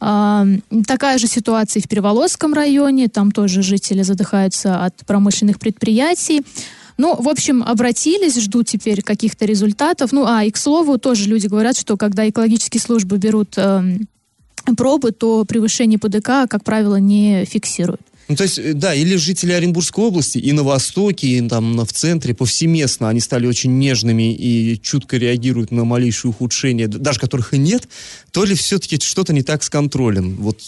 А, 0.00 0.46
такая 0.86 1.18
же 1.18 1.26
ситуация 1.26 1.80
и 1.80 1.84
в 1.84 1.88
Переволодском 1.88 2.52
районе, 2.54 3.08
там 3.08 3.30
тоже 3.30 3.62
жители 3.62 4.02
задыхаются 4.02 4.84
от 4.84 4.94
промышленных 5.06 5.58
предприятий. 5.58 6.42
Ну, 6.98 7.14
в 7.14 7.28
общем, 7.28 7.62
обратились, 7.62 8.40
ждут 8.40 8.66
теперь 8.66 9.02
каких-то 9.02 9.44
результатов. 9.44 10.12
Ну, 10.12 10.24
а 10.26 10.44
и 10.44 10.50
к 10.50 10.56
слову, 10.56 10.98
тоже 10.98 11.28
люди 11.28 11.46
говорят, 11.46 11.76
что 11.76 11.96
когда 11.96 12.28
экологические 12.28 12.80
службы 12.80 13.18
берут 13.18 13.54
эм, 13.58 14.08
пробы, 14.76 15.12
то 15.12 15.44
превышение 15.44 15.98
ПДК, 15.98 16.48
как 16.48 16.64
правило, 16.64 16.96
не 16.96 17.44
фиксируют. 17.44 18.00
Ну, 18.28 18.34
то 18.34 18.42
есть, 18.42 18.58
э, 18.58 18.72
да, 18.74 18.92
или 18.94 19.14
жители 19.16 19.52
Оренбургской 19.52 20.04
области 20.04 20.38
и 20.38 20.50
на 20.52 20.64
востоке, 20.64 21.28
и 21.28 21.48
там 21.48 21.78
в 21.84 21.92
центре, 21.92 22.34
повсеместно 22.34 23.08
они 23.08 23.20
стали 23.20 23.46
очень 23.46 23.78
нежными 23.78 24.34
и 24.34 24.80
чутко 24.82 25.16
реагируют 25.16 25.70
на 25.70 25.84
малейшее 25.84 26.30
ухудшение, 26.30 26.88
д- 26.88 26.98
даже 26.98 27.20
которых 27.20 27.54
и 27.54 27.58
нет, 27.58 27.88
то 28.32 28.44
ли 28.44 28.54
все-таки 28.56 28.98
что-то 29.00 29.32
не 29.32 29.42
так 29.42 29.62
с 29.62 29.70
контролем. 29.70 30.34
Вот 30.40 30.58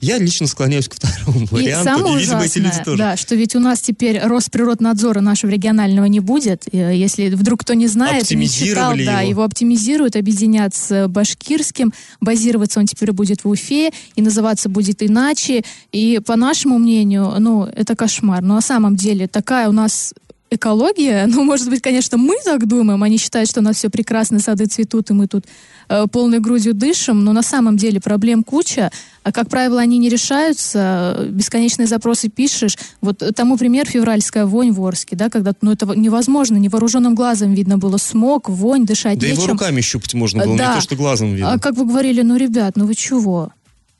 я 0.00 0.18
лично 0.18 0.48
склоняюсь 0.48 0.88
к 0.88 0.94
второму 0.94 1.44
И 1.44 1.48
варианту. 1.54 1.84
самое 1.84 2.16
и, 2.16 2.18
видимо, 2.18 2.42
эти 2.44 2.58
люди 2.58 2.66
ужасное, 2.66 2.84
тоже. 2.84 2.98
да, 2.98 3.16
что 3.16 3.34
ведь 3.36 3.54
у 3.54 3.60
нас 3.60 3.80
теперь 3.80 4.18
Росприроднадзора 4.20 5.20
нашего 5.20 5.50
регионального 5.50 6.06
не 6.06 6.18
будет. 6.20 6.64
Э, 6.72 6.92
Если 6.92 7.28
вдруг 7.28 7.60
кто 7.60 7.74
не 7.74 7.86
знает, 7.86 8.28
не 8.32 8.48
читал, 8.48 8.92
Оптимизировали 8.92 9.04
да, 9.04 9.20
его. 9.20 9.30
его 9.30 9.42
оптимизируют, 9.44 10.16
объединят 10.16 10.74
с 10.74 10.90
э, 10.90 11.06
башкирским. 11.08 11.92
Базироваться 12.20 12.80
он 12.80 12.86
теперь 12.86 13.12
будет 13.12 13.44
в 13.44 13.48
Уфе 13.48 13.90
и 14.16 14.22
называться 14.22 14.68
будет 14.68 15.02
иначе. 15.04 15.62
И 15.92 16.20
по 16.26 16.34
нашему 16.34 16.78
мнению, 16.78 16.95
ну, 17.04 17.64
это 17.64 17.96
кошмар. 17.96 18.42
Но 18.42 18.54
на 18.54 18.60
самом 18.60 18.96
деле 18.96 19.26
такая 19.28 19.68
у 19.68 19.72
нас 19.72 20.14
экология, 20.50 21.26
ну, 21.28 21.44
может 21.44 21.68
быть, 21.68 21.82
конечно, 21.82 22.18
мы 22.18 22.36
так 22.44 22.66
думаем, 22.66 23.02
они 23.02 23.18
считают, 23.18 23.48
что 23.48 23.60
у 23.60 23.62
нас 23.62 23.76
все 23.76 23.90
прекрасно, 23.90 24.38
сады 24.38 24.66
цветут, 24.66 25.10
и 25.10 25.12
мы 25.12 25.26
тут 25.26 25.44
э, 25.88 26.06
полной 26.10 26.38
грудью 26.40 26.74
дышим, 26.74 27.24
но 27.24 27.32
на 27.32 27.42
самом 27.42 27.76
деле 27.76 28.00
проблем 28.00 28.44
куча, 28.44 28.90
а, 29.22 29.32
как 29.32 29.48
правило, 29.48 29.80
они 29.80 29.98
не 29.98 30.08
решаются, 30.08 31.16
э, 31.18 31.28
бесконечные 31.30 31.86
запросы 31.86 32.28
пишешь. 32.28 32.76
Вот 33.00 33.22
э, 33.22 33.32
тому 33.32 33.56
пример 33.56 33.86
февральская 33.86 34.46
вонь 34.46 34.72
в 34.72 34.84
Орске, 34.84 35.16
да, 35.16 35.30
когда, 35.30 35.52
ну, 35.62 35.72
это 35.72 35.86
невозможно, 35.86 36.56
невооруженным 36.56 37.14
глазом 37.14 37.52
видно 37.52 37.78
было 37.78 37.96
смог, 37.96 38.48
вонь, 38.48 38.86
дышать 38.86 39.18
Да 39.18 39.26
его 39.26 39.40
нечем. 39.42 39.52
руками 39.52 39.80
щупать 39.80 40.14
можно 40.14 40.44
было, 40.44 40.56
Да. 40.56 40.68
не 40.68 40.74
то, 40.76 40.80
что 40.80 40.96
глазом 40.96 41.34
видно. 41.34 41.52
А 41.52 41.58
как 41.58 41.74
вы 41.74 41.84
говорили, 41.86 42.22
ну, 42.22 42.36
ребят, 42.36 42.76
ну 42.76 42.86
вы 42.86 42.94
чего? 42.94 43.52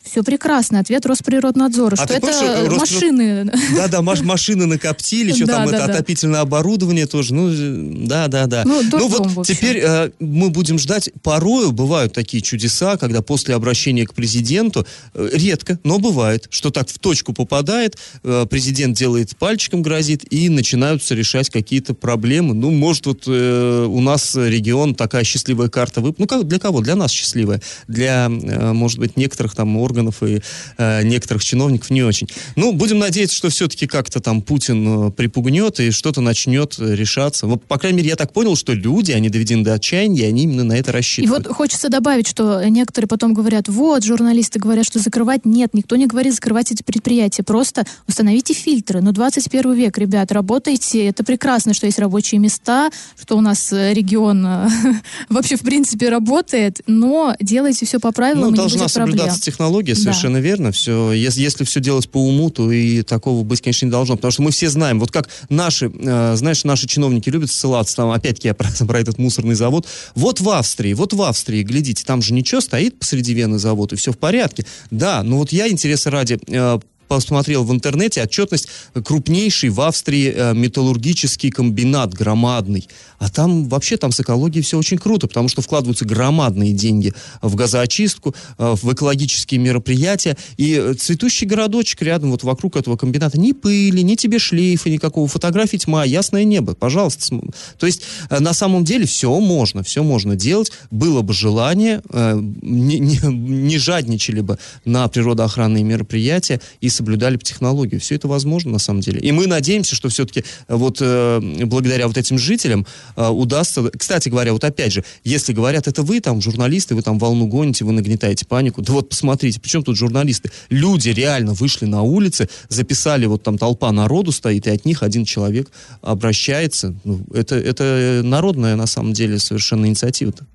Все 0.08 0.22
прекрасно. 0.22 0.78
Ответ 0.80 1.04
Росприроднадзора, 1.04 1.96
А 1.98 2.04
что 2.04 2.14
это 2.14 2.26
э, 2.28 2.66
Росприрод- 2.66 2.78
машины. 2.78 3.52
Да-да, 3.76 4.02
маш- 4.02 4.22
машины 4.22 4.66
накоптили, 4.66 5.32
что 5.36 5.46
Да, 5.46 5.54
там 5.56 5.70
да, 5.70 5.76
это 5.76 5.86
да. 5.88 5.92
отопительное 5.94 6.40
оборудование 6.40 7.06
тоже. 7.06 7.34
Ну, 7.34 8.06
да-да-да. 8.06 8.62
Ну, 8.64 8.82
дурдом, 8.88 9.28
вот 9.30 9.46
теперь 9.46 9.78
э, 9.82 10.10
мы 10.20 10.50
будем 10.50 10.78
ждать. 10.78 11.10
Порою 11.22 11.72
бывают 11.72 12.12
такие 12.12 12.40
чудеса, 12.42 12.96
когда 12.96 13.20
после 13.20 13.54
обращения 13.54 14.06
к 14.06 14.14
президенту, 14.14 14.86
э, 15.14 15.28
редко, 15.32 15.78
но 15.82 15.98
бывает, 15.98 16.46
что 16.50 16.70
так 16.70 16.88
в 16.88 16.98
точку 16.98 17.32
попадает, 17.32 17.96
э, 18.22 18.46
президент 18.48 18.96
делает 18.96 19.36
пальчиком, 19.36 19.82
грозит, 19.82 20.24
и 20.32 20.48
начинаются 20.48 21.14
решать 21.14 21.50
какие-то 21.50 21.94
проблемы. 21.94 22.54
Ну, 22.54 22.70
может, 22.70 23.06
вот 23.06 23.24
э, 23.26 23.86
у 23.88 24.00
нас 24.00 24.36
регион 24.36 24.94
такая 24.94 25.24
счастливая 25.24 25.68
карта. 25.68 26.00
Вып... 26.00 26.18
Ну, 26.18 26.26
как, 26.26 26.46
для 26.46 26.60
кого? 26.60 26.80
Для 26.80 26.94
нас 26.94 27.10
счастливая. 27.10 27.60
Для, 27.88 28.26
э, 28.30 28.72
может 28.72 28.98
быть, 29.00 29.16
некоторых 29.16 29.54
там 29.56 29.76
органов 29.76 29.95
и 30.22 30.40
э, 30.78 31.02
некоторых 31.02 31.44
чиновников 31.44 31.90
не 31.90 32.02
очень. 32.02 32.28
Ну, 32.56 32.72
будем 32.72 32.98
надеяться, 32.98 33.36
что 33.36 33.48
все-таки 33.48 33.86
как-то 33.86 34.20
там 34.20 34.42
Путин 34.42 35.08
э, 35.08 35.10
припугнет 35.10 35.80
и 35.80 35.90
что-то 35.90 36.20
начнет 36.20 36.74
решаться. 36.78 37.46
Вот, 37.46 37.64
по 37.64 37.78
крайней 37.78 37.98
мере, 37.98 38.10
я 38.10 38.16
так 38.16 38.32
понял, 38.32 38.56
что 38.56 38.72
люди, 38.72 39.12
они 39.12 39.28
доведены 39.28 39.64
до 39.64 39.74
отчаяния, 39.74 40.22
и 40.22 40.24
они 40.26 40.42
именно 40.44 40.64
на 40.64 40.74
это 40.74 40.90
И 40.90 40.94
рассчитывают. 40.94 41.46
вот 41.46 41.54
хочется 41.56 41.88
добавить, 41.88 42.26
что 42.28 42.62
некоторые 42.64 43.08
потом 43.08 43.34
говорят, 43.34 43.68
вот, 43.68 44.04
журналисты 44.04 44.58
говорят, 44.58 44.84
что 44.86 44.98
закрывать. 44.98 45.44
Нет, 45.44 45.74
никто 45.74 45.96
не 45.96 46.06
говорит 46.06 46.34
закрывать 46.34 46.72
эти 46.72 46.82
предприятия. 46.82 47.42
Просто 47.42 47.84
установите 48.08 48.54
фильтры. 48.54 49.00
Ну, 49.00 49.12
21 49.12 49.72
век, 49.74 49.98
ребят, 49.98 50.32
работайте. 50.32 51.06
Это 51.06 51.24
прекрасно, 51.24 51.74
что 51.74 51.86
есть 51.86 51.98
рабочие 51.98 52.38
места, 52.40 52.90
что 53.20 53.36
у 53.36 53.40
нас 53.40 53.72
э, 53.72 53.92
регион 53.94 54.44
э, 54.46 54.68
вообще, 55.28 55.56
в 55.56 55.60
принципе, 55.60 56.08
работает, 56.08 56.80
но 56.86 57.34
делайте 57.40 57.86
все 57.86 57.98
по 58.00 58.12
правилам, 58.12 58.42
Ну, 58.42 58.48
и 58.48 58.52
не 58.52 58.64
будет 58.64 58.72
проблем. 58.78 58.88
соблюдаться 58.88 59.40
технология, 59.40 59.85
технология, 59.86 59.94
совершенно 59.94 60.36
верно. 60.38 60.72
Все, 60.72 61.12
если, 61.12 61.40
если 61.40 61.64
все 61.64 61.80
делать 61.80 62.08
по 62.08 62.18
уму, 62.18 62.50
то 62.50 62.70
и 62.70 63.02
такого 63.02 63.44
быть, 63.44 63.60
конечно, 63.60 63.86
не 63.86 63.90
должно. 63.90 64.16
Потому 64.16 64.32
что 64.32 64.42
мы 64.42 64.50
все 64.50 64.68
знаем, 64.68 64.98
вот 65.00 65.10
как 65.10 65.28
наши, 65.48 65.90
э, 65.94 66.36
знаешь, 66.36 66.64
наши 66.64 66.86
чиновники 66.86 67.28
любят 67.28 67.50
ссылаться, 67.50 67.96
там, 67.96 68.10
опять-таки, 68.10 68.48
я 68.48 68.54
про, 68.54 68.68
про 68.86 69.00
этот 69.00 69.18
мусорный 69.18 69.54
завод. 69.54 69.86
Вот 70.14 70.40
в 70.40 70.50
Австрии, 70.50 70.94
вот 70.94 71.12
в 71.12 71.22
Австрии, 71.22 71.62
глядите, 71.62 72.04
там 72.04 72.22
же 72.22 72.32
ничего, 72.32 72.60
стоит 72.60 72.98
посреди 72.98 73.34
Вены 73.34 73.58
завод, 73.58 73.92
и 73.92 73.96
все 73.96 74.12
в 74.12 74.18
порядке. 74.18 74.66
Да, 74.90 75.22
но 75.22 75.38
вот 75.38 75.52
я, 75.52 75.68
интереса 75.68 76.10
ради, 76.10 76.38
э, 76.48 76.78
посмотрел 77.08 77.64
в 77.64 77.72
интернете 77.72 78.22
отчетность 78.22 78.68
крупнейший 79.04 79.70
в 79.70 79.80
Австрии 79.80 80.32
э, 80.34 80.54
металлургический 80.54 81.50
комбинат 81.50 82.14
громадный. 82.14 82.88
А 83.18 83.30
там 83.30 83.68
вообще 83.68 83.96
там 83.96 84.12
с 84.12 84.20
экологией 84.20 84.62
все 84.62 84.78
очень 84.78 84.98
круто, 84.98 85.26
потому 85.26 85.48
что 85.48 85.62
вкладываются 85.62 86.04
громадные 86.04 86.72
деньги 86.72 87.14
в 87.42 87.54
газоочистку, 87.54 88.34
э, 88.58 88.74
в 88.80 88.92
экологические 88.92 89.60
мероприятия. 89.60 90.36
И 90.56 90.74
э, 90.74 90.94
цветущий 90.94 91.46
городочек 91.46 92.02
рядом, 92.02 92.30
вот 92.30 92.42
вокруг 92.42 92.76
этого 92.76 92.96
комбината, 92.96 93.38
ни 93.38 93.52
пыли, 93.52 94.02
ни 94.02 94.14
тебе 94.14 94.38
шлейфа 94.38 94.90
никакого, 94.90 95.28
фотографий 95.28 95.78
тьма, 95.78 96.04
ясное 96.04 96.44
небо, 96.44 96.74
пожалуйста. 96.74 97.40
То 97.78 97.86
есть 97.86 98.02
э, 98.30 98.38
на 98.38 98.52
самом 98.52 98.84
деле 98.84 99.06
все 99.06 99.38
можно, 99.40 99.82
все 99.82 100.02
можно 100.02 100.36
делать. 100.36 100.72
Было 100.90 101.22
бы 101.22 101.32
желание, 101.32 102.02
э, 102.10 102.38
не, 102.62 102.98
не, 102.98 103.18
не 103.26 103.78
жадничали 103.78 104.40
бы 104.40 104.58
на 104.84 105.08
природоохранные 105.08 105.84
мероприятия 105.84 106.60
и 106.80 106.88
соблюдали 106.96 107.36
бы 107.36 107.42
технологию. 107.42 108.00
Все 108.00 108.14
это 108.14 108.28
возможно 108.28 108.72
на 108.72 108.78
самом 108.78 109.00
деле. 109.00 109.20
И 109.20 109.32
мы 109.32 109.46
надеемся, 109.46 109.94
что 109.94 110.08
все-таки 110.08 110.44
вот 110.68 110.98
э, 111.00 111.40
благодаря 111.64 112.08
вот 112.08 112.16
этим 112.16 112.38
жителям 112.38 112.86
э, 113.16 113.28
удастся... 113.28 113.90
Кстати 113.90 114.28
говоря, 114.28 114.52
вот 114.52 114.64
опять 114.64 114.92
же, 114.92 115.04
если 115.24 115.52
говорят, 115.52 115.86
это 115.86 116.02
вы 116.02 116.20
там 116.20 116.40
журналисты, 116.40 116.94
вы 116.94 117.02
там 117.02 117.18
волну 117.18 117.46
гоните, 117.46 117.84
вы 117.84 117.92
нагнетаете 117.92 118.46
панику, 118.46 118.82
да 118.82 118.92
вот 118.92 119.08
посмотрите, 119.08 119.60
причем 119.60 119.82
тут 119.82 119.96
журналисты? 119.96 120.50
Люди 120.70 121.10
реально 121.10 121.52
вышли 121.52 121.86
на 121.86 122.02
улицы, 122.02 122.48
записали, 122.68 123.26
вот 123.26 123.42
там 123.42 123.58
толпа 123.58 123.92
народу 123.92 124.32
стоит, 124.32 124.66
и 124.66 124.70
от 124.70 124.84
них 124.84 125.02
один 125.02 125.24
человек 125.24 125.70
обращается. 126.02 126.94
Ну, 127.04 127.24
это, 127.32 127.56
это 127.56 128.22
народная 128.24 128.76
на 128.76 128.86
самом 128.86 129.12
деле 129.12 129.38
совершенно 129.38 129.86
инициатива-то. 129.86 130.46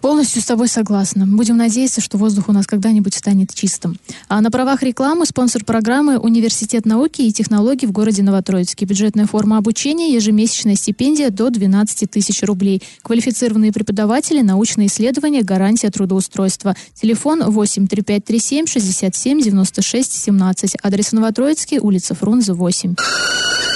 Полностью 0.00 0.40
с 0.40 0.44
тобой 0.44 0.68
согласна. 0.68 1.26
Будем 1.26 1.56
надеяться, 1.56 2.00
что 2.00 2.18
воздух 2.18 2.48
у 2.48 2.52
нас 2.52 2.68
когда-нибудь 2.68 3.14
станет 3.14 3.52
чистым. 3.52 3.98
А 4.28 4.40
на 4.40 4.48
правах 4.50 4.84
рекламы 4.84 5.26
спонсор 5.26 5.64
программы 5.64 6.18
Университет 6.18 6.86
науки 6.86 7.22
и 7.22 7.32
технологий 7.32 7.86
в 7.86 7.90
городе 7.90 8.22
Новотроицке. 8.22 8.84
Бюджетная 8.84 9.26
форма 9.26 9.58
обучения, 9.58 10.14
ежемесячная 10.14 10.76
стипендия 10.76 11.30
до 11.30 11.50
12 11.50 12.08
тысяч 12.08 12.44
рублей. 12.44 12.80
Квалифицированные 13.02 13.72
преподаватели, 13.72 14.40
научные 14.40 14.86
исследования, 14.86 15.42
гарантия 15.42 15.90
трудоустройства. 15.90 16.76
Телефон 16.94 17.40
83537 17.50 18.66
67 18.66 19.40
96 19.40 20.12
17. 20.12 20.76
Адрес 20.80 21.10
Новотроицкий, 21.10 21.80
улица 21.80 22.14
Фрунзе, 22.14 22.52
8. 22.52 22.94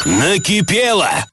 Накипело! 0.07 1.32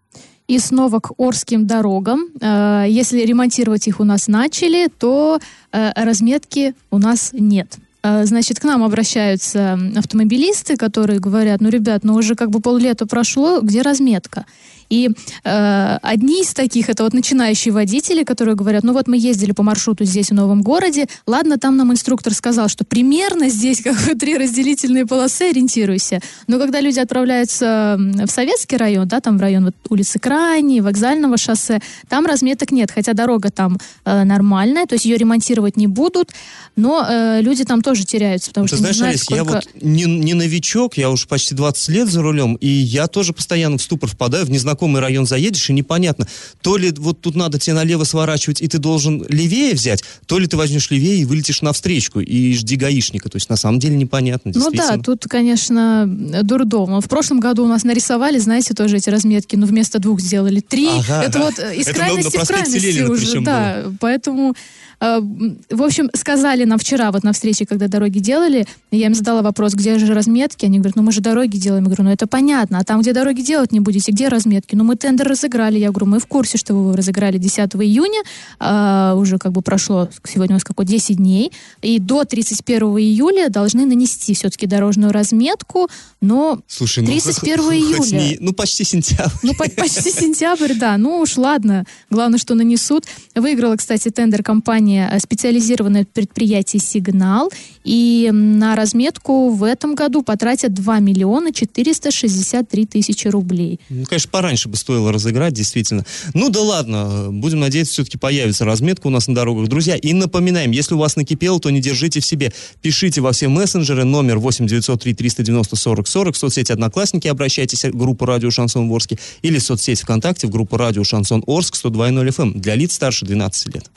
И 0.49 0.57
снова 0.57 0.99
к 0.99 1.11
Орским 1.19 1.67
дорогам. 1.67 2.25
Э, 2.41 2.85
Если 2.89 3.21
ремонтировать 3.21 3.87
их 3.87 3.99
у 3.99 4.03
нас 4.03 4.27
начали, 4.27 4.87
то 4.87 5.39
э, 5.71 5.91
разметки 5.95 6.73
у 6.89 6.97
нас 6.97 7.29
нет. 7.33 7.77
Э, 8.01 8.25
Значит, 8.25 8.59
к 8.59 8.63
нам 8.63 8.83
обращаются 8.83 9.77
автомобилисты, 9.95 10.75
которые 10.75 11.19
говорят, 11.19 11.61
ну, 11.61 11.69
ребят, 11.69 12.03
ну 12.03 12.15
уже 12.15 12.33
как 12.33 12.49
бы 12.49 12.61
поллета 12.61 13.05
прошло, 13.05 13.61
где 13.61 13.83
разметка? 13.83 14.45
И 14.89 15.09
э, 15.43 15.97
одни 16.01 16.41
из 16.41 16.53
таких, 16.53 16.89
это 16.89 17.03
вот 17.03 17.13
начинающие 17.13 17.71
водители, 17.73 18.23
которые 18.23 18.55
говорят, 18.55 18.83
ну 18.83 18.93
вот 18.93 19.07
мы 19.07 19.17
ездили 19.17 19.51
по 19.51 19.63
маршруту 19.63 20.03
здесь, 20.03 20.29
в 20.29 20.33
Новом 20.33 20.61
городе, 20.61 21.07
ладно, 21.27 21.57
там 21.57 21.77
нам 21.77 21.91
инструктор 21.91 22.33
сказал, 22.33 22.69
что 22.69 22.83
примерно 22.83 23.49
здесь 23.49 23.81
как 23.81 23.95
бы 24.05 24.15
три 24.15 24.37
разделительные 24.37 25.05
полосы, 25.05 25.49
ориентируйся. 25.49 26.19
Но 26.47 26.59
когда 26.59 26.81
люди 26.81 26.99
отправляются 26.99 27.97
в 27.97 28.29
Советский 28.29 28.77
район, 28.77 29.07
да, 29.07 29.21
там 29.21 29.37
в 29.37 29.41
район 29.41 29.65
вот, 29.65 29.75
улицы 29.89 30.19
Крайней, 30.19 30.81
вокзального 30.81 31.37
шоссе, 31.37 31.81
там 32.07 32.25
разметок 32.25 32.71
нет, 32.71 32.91
хотя 32.91 33.13
дорога 33.13 33.51
там 33.51 33.77
э, 34.05 34.23
нормальная, 34.23 34.85
то 34.85 34.93
есть 34.93 35.05
ее 35.05 35.17
ремонтировать 35.17 35.77
не 35.77 35.87
будут, 35.87 36.31
но 36.75 37.05
э, 37.07 37.41
люди 37.41 37.63
там 37.63 37.81
тоже 37.81 38.05
теряются, 38.05 38.49
потому 38.49 38.67
Ты 38.67 38.75
что 38.75 38.77
знаешь, 38.77 38.95
не 38.95 38.99
знают, 38.99 39.21
я 39.29 39.35
сколько... 39.35 39.53
вот 39.53 39.83
не, 39.83 40.05
не 40.05 40.33
новичок, 40.33 40.97
я 40.97 41.09
уже 41.09 41.27
почти 41.27 41.53
20 41.53 41.89
лет 41.89 42.07
за 42.07 42.21
рулем, 42.21 42.55
и 42.55 42.67
я 42.67 43.07
тоже 43.07 43.33
постоянно 43.33 43.77
в 43.77 43.81
ступор 43.81 44.09
впадаю, 44.09 44.45
в 44.45 44.49
незнакомый 44.79 45.01
район 45.01 45.25
заедешь, 45.25 45.69
и 45.69 45.73
непонятно, 45.73 46.27
то 46.61 46.77
ли 46.77 46.91
вот 46.97 47.21
тут 47.21 47.35
надо 47.35 47.59
тебе 47.59 47.75
налево 47.75 48.03
сворачивать, 48.03 48.61
и 48.61 48.67
ты 48.67 48.77
должен 48.77 49.25
левее 49.27 49.73
взять, 49.73 50.03
то 50.25 50.39
ли 50.39 50.47
ты 50.47 50.57
возьмешь 50.57 50.89
левее 50.89 51.21
и 51.21 51.25
вылетишь 51.25 51.61
на 51.61 51.73
встречку, 51.73 52.19
и 52.19 52.53
жди 52.53 52.75
гаишника. 52.75 53.29
То 53.29 53.35
есть 53.35 53.49
на 53.49 53.57
самом 53.57 53.79
деле 53.79 53.95
непонятно, 53.95 54.51
Ну 54.55 54.71
да, 54.71 54.97
тут, 54.97 55.25
конечно, 55.29 56.05
дурдом. 56.07 57.01
В 57.01 57.07
прошлом 57.07 57.39
году 57.39 57.65
у 57.65 57.67
нас 57.67 57.83
нарисовали, 57.83 58.39
знаете, 58.39 58.73
тоже 58.73 58.97
эти 58.97 59.09
разметки, 59.09 59.55
но 59.55 59.65
вместо 59.65 59.99
двух 59.99 60.21
сделали 60.21 60.59
три. 60.59 60.87
Ага, 60.87 61.23
это 61.23 61.39
да. 61.39 61.45
вот 61.45 61.59
из 61.59 61.87
Это 61.87 61.93
крайности 61.93 62.37
в 62.37 62.47
крайности 62.47 63.01
уже, 63.03 63.41
да. 63.41 63.85
Поэтому, 63.99 64.55
в 64.99 65.81
общем, 65.81 66.09
сказали 66.13 66.65
нам 66.65 66.77
вчера 66.77 67.11
вот 67.11 67.23
на 67.23 67.31
встрече, 67.31 67.65
когда 67.65 67.87
дороги 67.87 68.19
делали, 68.19 68.67
я 68.91 69.05
им 69.07 69.15
задала 69.15 69.41
вопрос, 69.41 69.73
где 69.73 69.97
же 69.97 70.13
разметки? 70.13 70.65
Они 70.65 70.77
говорят, 70.79 70.95
ну 70.97 71.03
мы 71.03 71.11
же 71.11 71.21
дороги 71.21 71.57
делаем. 71.57 71.83
Я 71.85 71.87
говорю, 71.87 72.03
ну 72.03 72.11
это 72.11 72.27
понятно, 72.27 72.79
а 72.79 72.83
там, 72.83 72.99
где 73.01 73.13
дороги 73.13 73.41
делать 73.41 73.71
не 73.71 73.79
будете, 73.79 74.11
где 74.11 74.27
разметки? 74.27 74.75
Ну 74.75 74.83
мы 74.83 74.95
тендер 74.97 75.27
разыграли. 75.27 75.79
Я 75.79 75.89
говорю, 75.91 76.07
мы 76.07 76.19
в 76.19 76.25
курсе, 76.27 76.57
что 76.57 76.73
вы 76.73 76.97
разыграли 76.97 77.37
10 77.37 77.59
июня, 77.75 78.21
а, 78.59 79.13
уже 79.15 79.37
как 79.37 79.53
бы 79.53 79.61
прошло, 79.61 80.09
сегодня 80.25 80.55
у 80.55 80.57
нас 80.57 80.63
какой 80.65 80.85
10 80.85 81.15
дней, 81.15 81.51
и 81.81 81.99
до 81.99 82.25
31 82.25 82.81
июля 82.97 83.49
должны 83.49 83.85
нанести 83.85 84.33
все-таки 84.33 84.67
дорожную 84.67 85.13
разметку, 85.13 85.87
но 86.19 86.59
Слушай, 86.67 87.03
ну 87.03 87.11
31 87.11 87.57
хоть 87.63 87.73
июля. 88.13 88.19
не- 88.31 88.37
ну 88.41 88.51
почти 88.53 88.83
сентябрь. 88.83 89.31
ну, 89.43 89.53
по- 89.53 89.69
почти 89.69 90.11
сентябрь, 90.11 90.73
да. 90.73 90.97
Ну 90.97 91.19
уж 91.21 91.37
ладно. 91.37 91.85
Главное, 92.09 92.37
что 92.39 92.53
нанесут. 92.55 93.05
Выиграла, 93.35 93.75
кстати, 93.77 94.09
тендер 94.09 94.43
компания 94.43 94.88
э, 94.97 95.19
специализированное 95.19 96.05
предприятие 96.05 96.81
«Сигнал». 96.81 97.51
И 97.83 98.29
на 98.31 98.75
разметку 98.75 99.49
в 99.49 99.63
этом 99.63 99.95
году 99.95 100.21
потратят 100.21 100.73
2 100.73 100.99
миллиона 100.99 101.51
463 101.51 102.85
тысячи 102.85 103.27
рублей. 103.27 103.79
Ну, 103.89 104.05
конечно, 104.05 104.29
пораньше 104.29 104.69
бы 104.69 104.75
стоило 104.75 105.11
разыграть, 105.11 105.53
действительно. 105.53 106.05
Ну 106.33 106.49
да 106.49 106.61
ладно, 106.61 107.27
будем 107.31 107.59
надеяться, 107.59 107.93
все-таки 107.93 108.17
появится 108.17 108.65
разметка 108.65 109.07
у 109.07 109.09
нас 109.09 109.27
на 109.27 109.35
дорогах. 109.35 109.67
Друзья, 109.67 109.95
и 109.95 110.13
напоминаем, 110.13 110.71
если 110.71 110.95
у 110.95 110.97
вас 110.97 111.15
накипело, 111.15 111.59
то 111.59 111.69
не 111.69 111.81
держите 111.81 112.19
в 112.19 112.25
себе. 112.25 112.51
Пишите 112.81 113.21
во 113.21 113.31
все 113.31 113.47
мессенджеры, 113.47 114.03
номер 114.03 114.39
8 114.39 114.67
903 114.67 115.13
390 115.13 115.75
40 115.75 116.07
40, 116.07 116.35
в 116.35 116.37
соцсети 116.37 116.71
Одноклассники, 116.71 117.27
обращайтесь 117.27 117.85
в 117.85 117.97
группу 117.97 118.25
Радио 118.25 118.51
Шансон 118.51 118.91
Орске 118.91 119.17
или 119.41 119.57
в 119.59 119.63
соцсети 119.63 120.01
ВКонтакте 120.03 120.47
в 120.47 120.49
группу 120.49 120.77
Радио 120.77 121.03
Шансон 121.03 121.43
Орск 121.47 121.75
102.0 121.75 122.27
FM 122.29 122.59
для 122.59 122.75
лиц 122.75 122.93
старше 122.93 123.25
12 123.25 123.75
лет. 123.75 123.89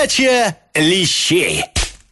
Раздача 0.00 0.56
лещей. 0.74 1.62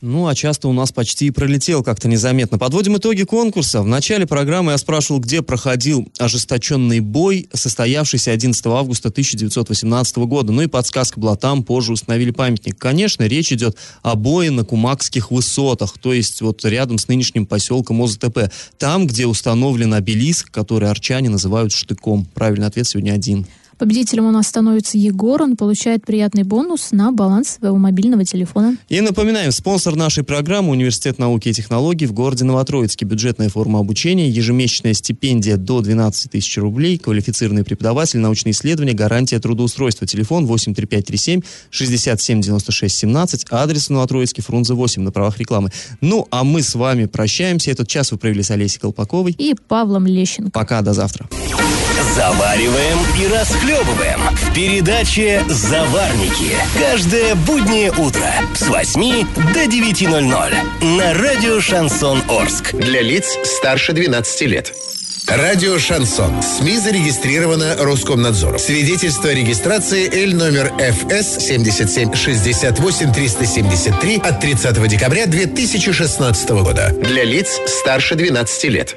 Ну, 0.02 0.26
а 0.26 0.34
часто 0.34 0.68
у 0.68 0.74
нас 0.74 0.92
почти 0.92 1.28
и 1.28 1.30
пролетел 1.30 1.82
как-то 1.82 2.06
незаметно. 2.06 2.58
Подводим 2.58 2.98
итоги 2.98 3.22
конкурса. 3.22 3.80
В 3.80 3.86
начале 3.86 4.26
программы 4.26 4.72
я 4.72 4.78
спрашивал, 4.78 5.20
где 5.20 5.40
проходил 5.40 6.06
ожесточенный 6.18 7.00
бой, 7.00 7.48
состоявшийся 7.54 8.32
11 8.32 8.66
августа 8.66 9.08
1918 9.08 10.16
года. 10.18 10.52
Ну 10.52 10.60
и 10.60 10.66
подсказка 10.66 11.18
была 11.18 11.36
там, 11.36 11.64
позже 11.64 11.92
установили 11.92 12.30
памятник. 12.30 12.76
Конечно, 12.76 13.22
речь 13.22 13.52
идет 13.52 13.78
о 14.02 14.16
бое 14.16 14.50
на 14.50 14.64
Кумакских 14.66 15.30
высотах, 15.30 15.96
то 15.96 16.12
есть 16.12 16.42
вот 16.42 16.62
рядом 16.66 16.98
с 16.98 17.08
нынешним 17.08 17.46
поселком 17.46 18.02
ОЗТП. 18.02 18.52
Там, 18.76 19.06
где 19.06 19.26
установлен 19.26 19.94
обелиск, 19.94 20.50
который 20.50 20.90
арчане 20.90 21.30
называют 21.30 21.72
штыком. 21.72 22.26
Правильный 22.34 22.66
ответ 22.66 22.86
сегодня 22.86 23.12
один. 23.12 23.46
Победителем 23.78 24.26
у 24.26 24.32
нас 24.32 24.48
становится 24.48 24.98
Егор. 24.98 25.40
Он 25.40 25.56
получает 25.56 26.04
приятный 26.04 26.42
бонус 26.42 26.88
на 26.90 27.12
баланс 27.12 27.58
своего 27.58 27.76
мобильного 27.76 28.24
телефона. 28.24 28.76
И 28.88 29.00
напоминаем, 29.00 29.52
спонсор 29.52 29.94
нашей 29.94 30.24
программы 30.24 30.70
Университет 30.70 31.18
науки 31.18 31.48
и 31.48 31.52
технологий 31.52 32.06
в 32.06 32.12
городе 32.12 32.44
Новотроицке. 32.44 33.04
Бюджетная 33.04 33.48
форма 33.48 33.78
обучения, 33.78 34.28
ежемесячная 34.28 34.94
стипендия 34.94 35.56
до 35.56 35.80
12 35.80 36.32
тысяч 36.32 36.58
рублей, 36.58 36.98
квалифицированный 36.98 37.62
преподаватель, 37.62 38.18
научные 38.18 38.50
исследования, 38.50 38.94
гарантия 38.94 39.38
трудоустройства. 39.38 40.06
Телефон 40.08 40.46
83537 40.46 41.42
67 41.70 42.40
96 42.40 42.96
17, 42.96 43.46
адрес 43.50 43.90
Новотроицкий, 43.90 44.42
Фрунзе 44.42 44.74
8 44.74 45.02
на 45.02 45.12
правах 45.12 45.38
рекламы. 45.38 45.70
Ну, 46.00 46.26
а 46.32 46.42
мы 46.42 46.62
с 46.62 46.74
вами 46.74 47.06
прощаемся. 47.06 47.70
Этот 47.70 47.86
час 47.86 48.10
вы 48.10 48.18
провели 48.18 48.42
с 48.42 48.50
Олесей 48.50 48.80
Колпаковой. 48.80 49.36
И 49.38 49.54
Павлом 49.68 50.06
Лещенко. 50.06 50.50
Пока, 50.50 50.82
до 50.82 50.94
завтра. 50.94 51.28
Завариваем 52.14 52.98
и 53.20 53.28
расхлебываем. 53.68 54.20
В 54.34 54.54
передаче 54.54 55.44
«Заварники». 55.48 56.56
Каждое 56.78 57.34
буднее 57.34 57.90
утро 57.92 58.26
с 58.54 58.66
8 58.66 59.26
до 59.52 59.64
9.00 59.64 60.96
на 60.96 61.14
радио 61.14 61.60
«Шансон 61.60 62.22
Орск». 62.28 62.72
Для 62.74 63.02
лиц 63.02 63.36
старше 63.44 63.92
12 63.92 64.42
лет. 64.42 64.74
Радио 65.26 65.78
«Шансон». 65.78 66.42
СМИ 66.42 66.78
зарегистрировано 66.78 67.76
Роскомнадзором. 67.78 68.58
Свидетельство 68.58 69.28
о 69.28 69.34
регистрации 69.34 70.08
Л 70.24 70.34
номер 70.34 70.72
ФС 70.78 71.44
7768 71.46 73.12
373 73.12 74.16
от 74.24 74.40
30 74.40 74.88
декабря 74.88 75.26
2016 75.26 76.48
года. 76.50 76.94
Для 77.02 77.24
лиц 77.24 77.60
старше 77.66 78.14
12 78.14 78.64
лет. 78.64 78.96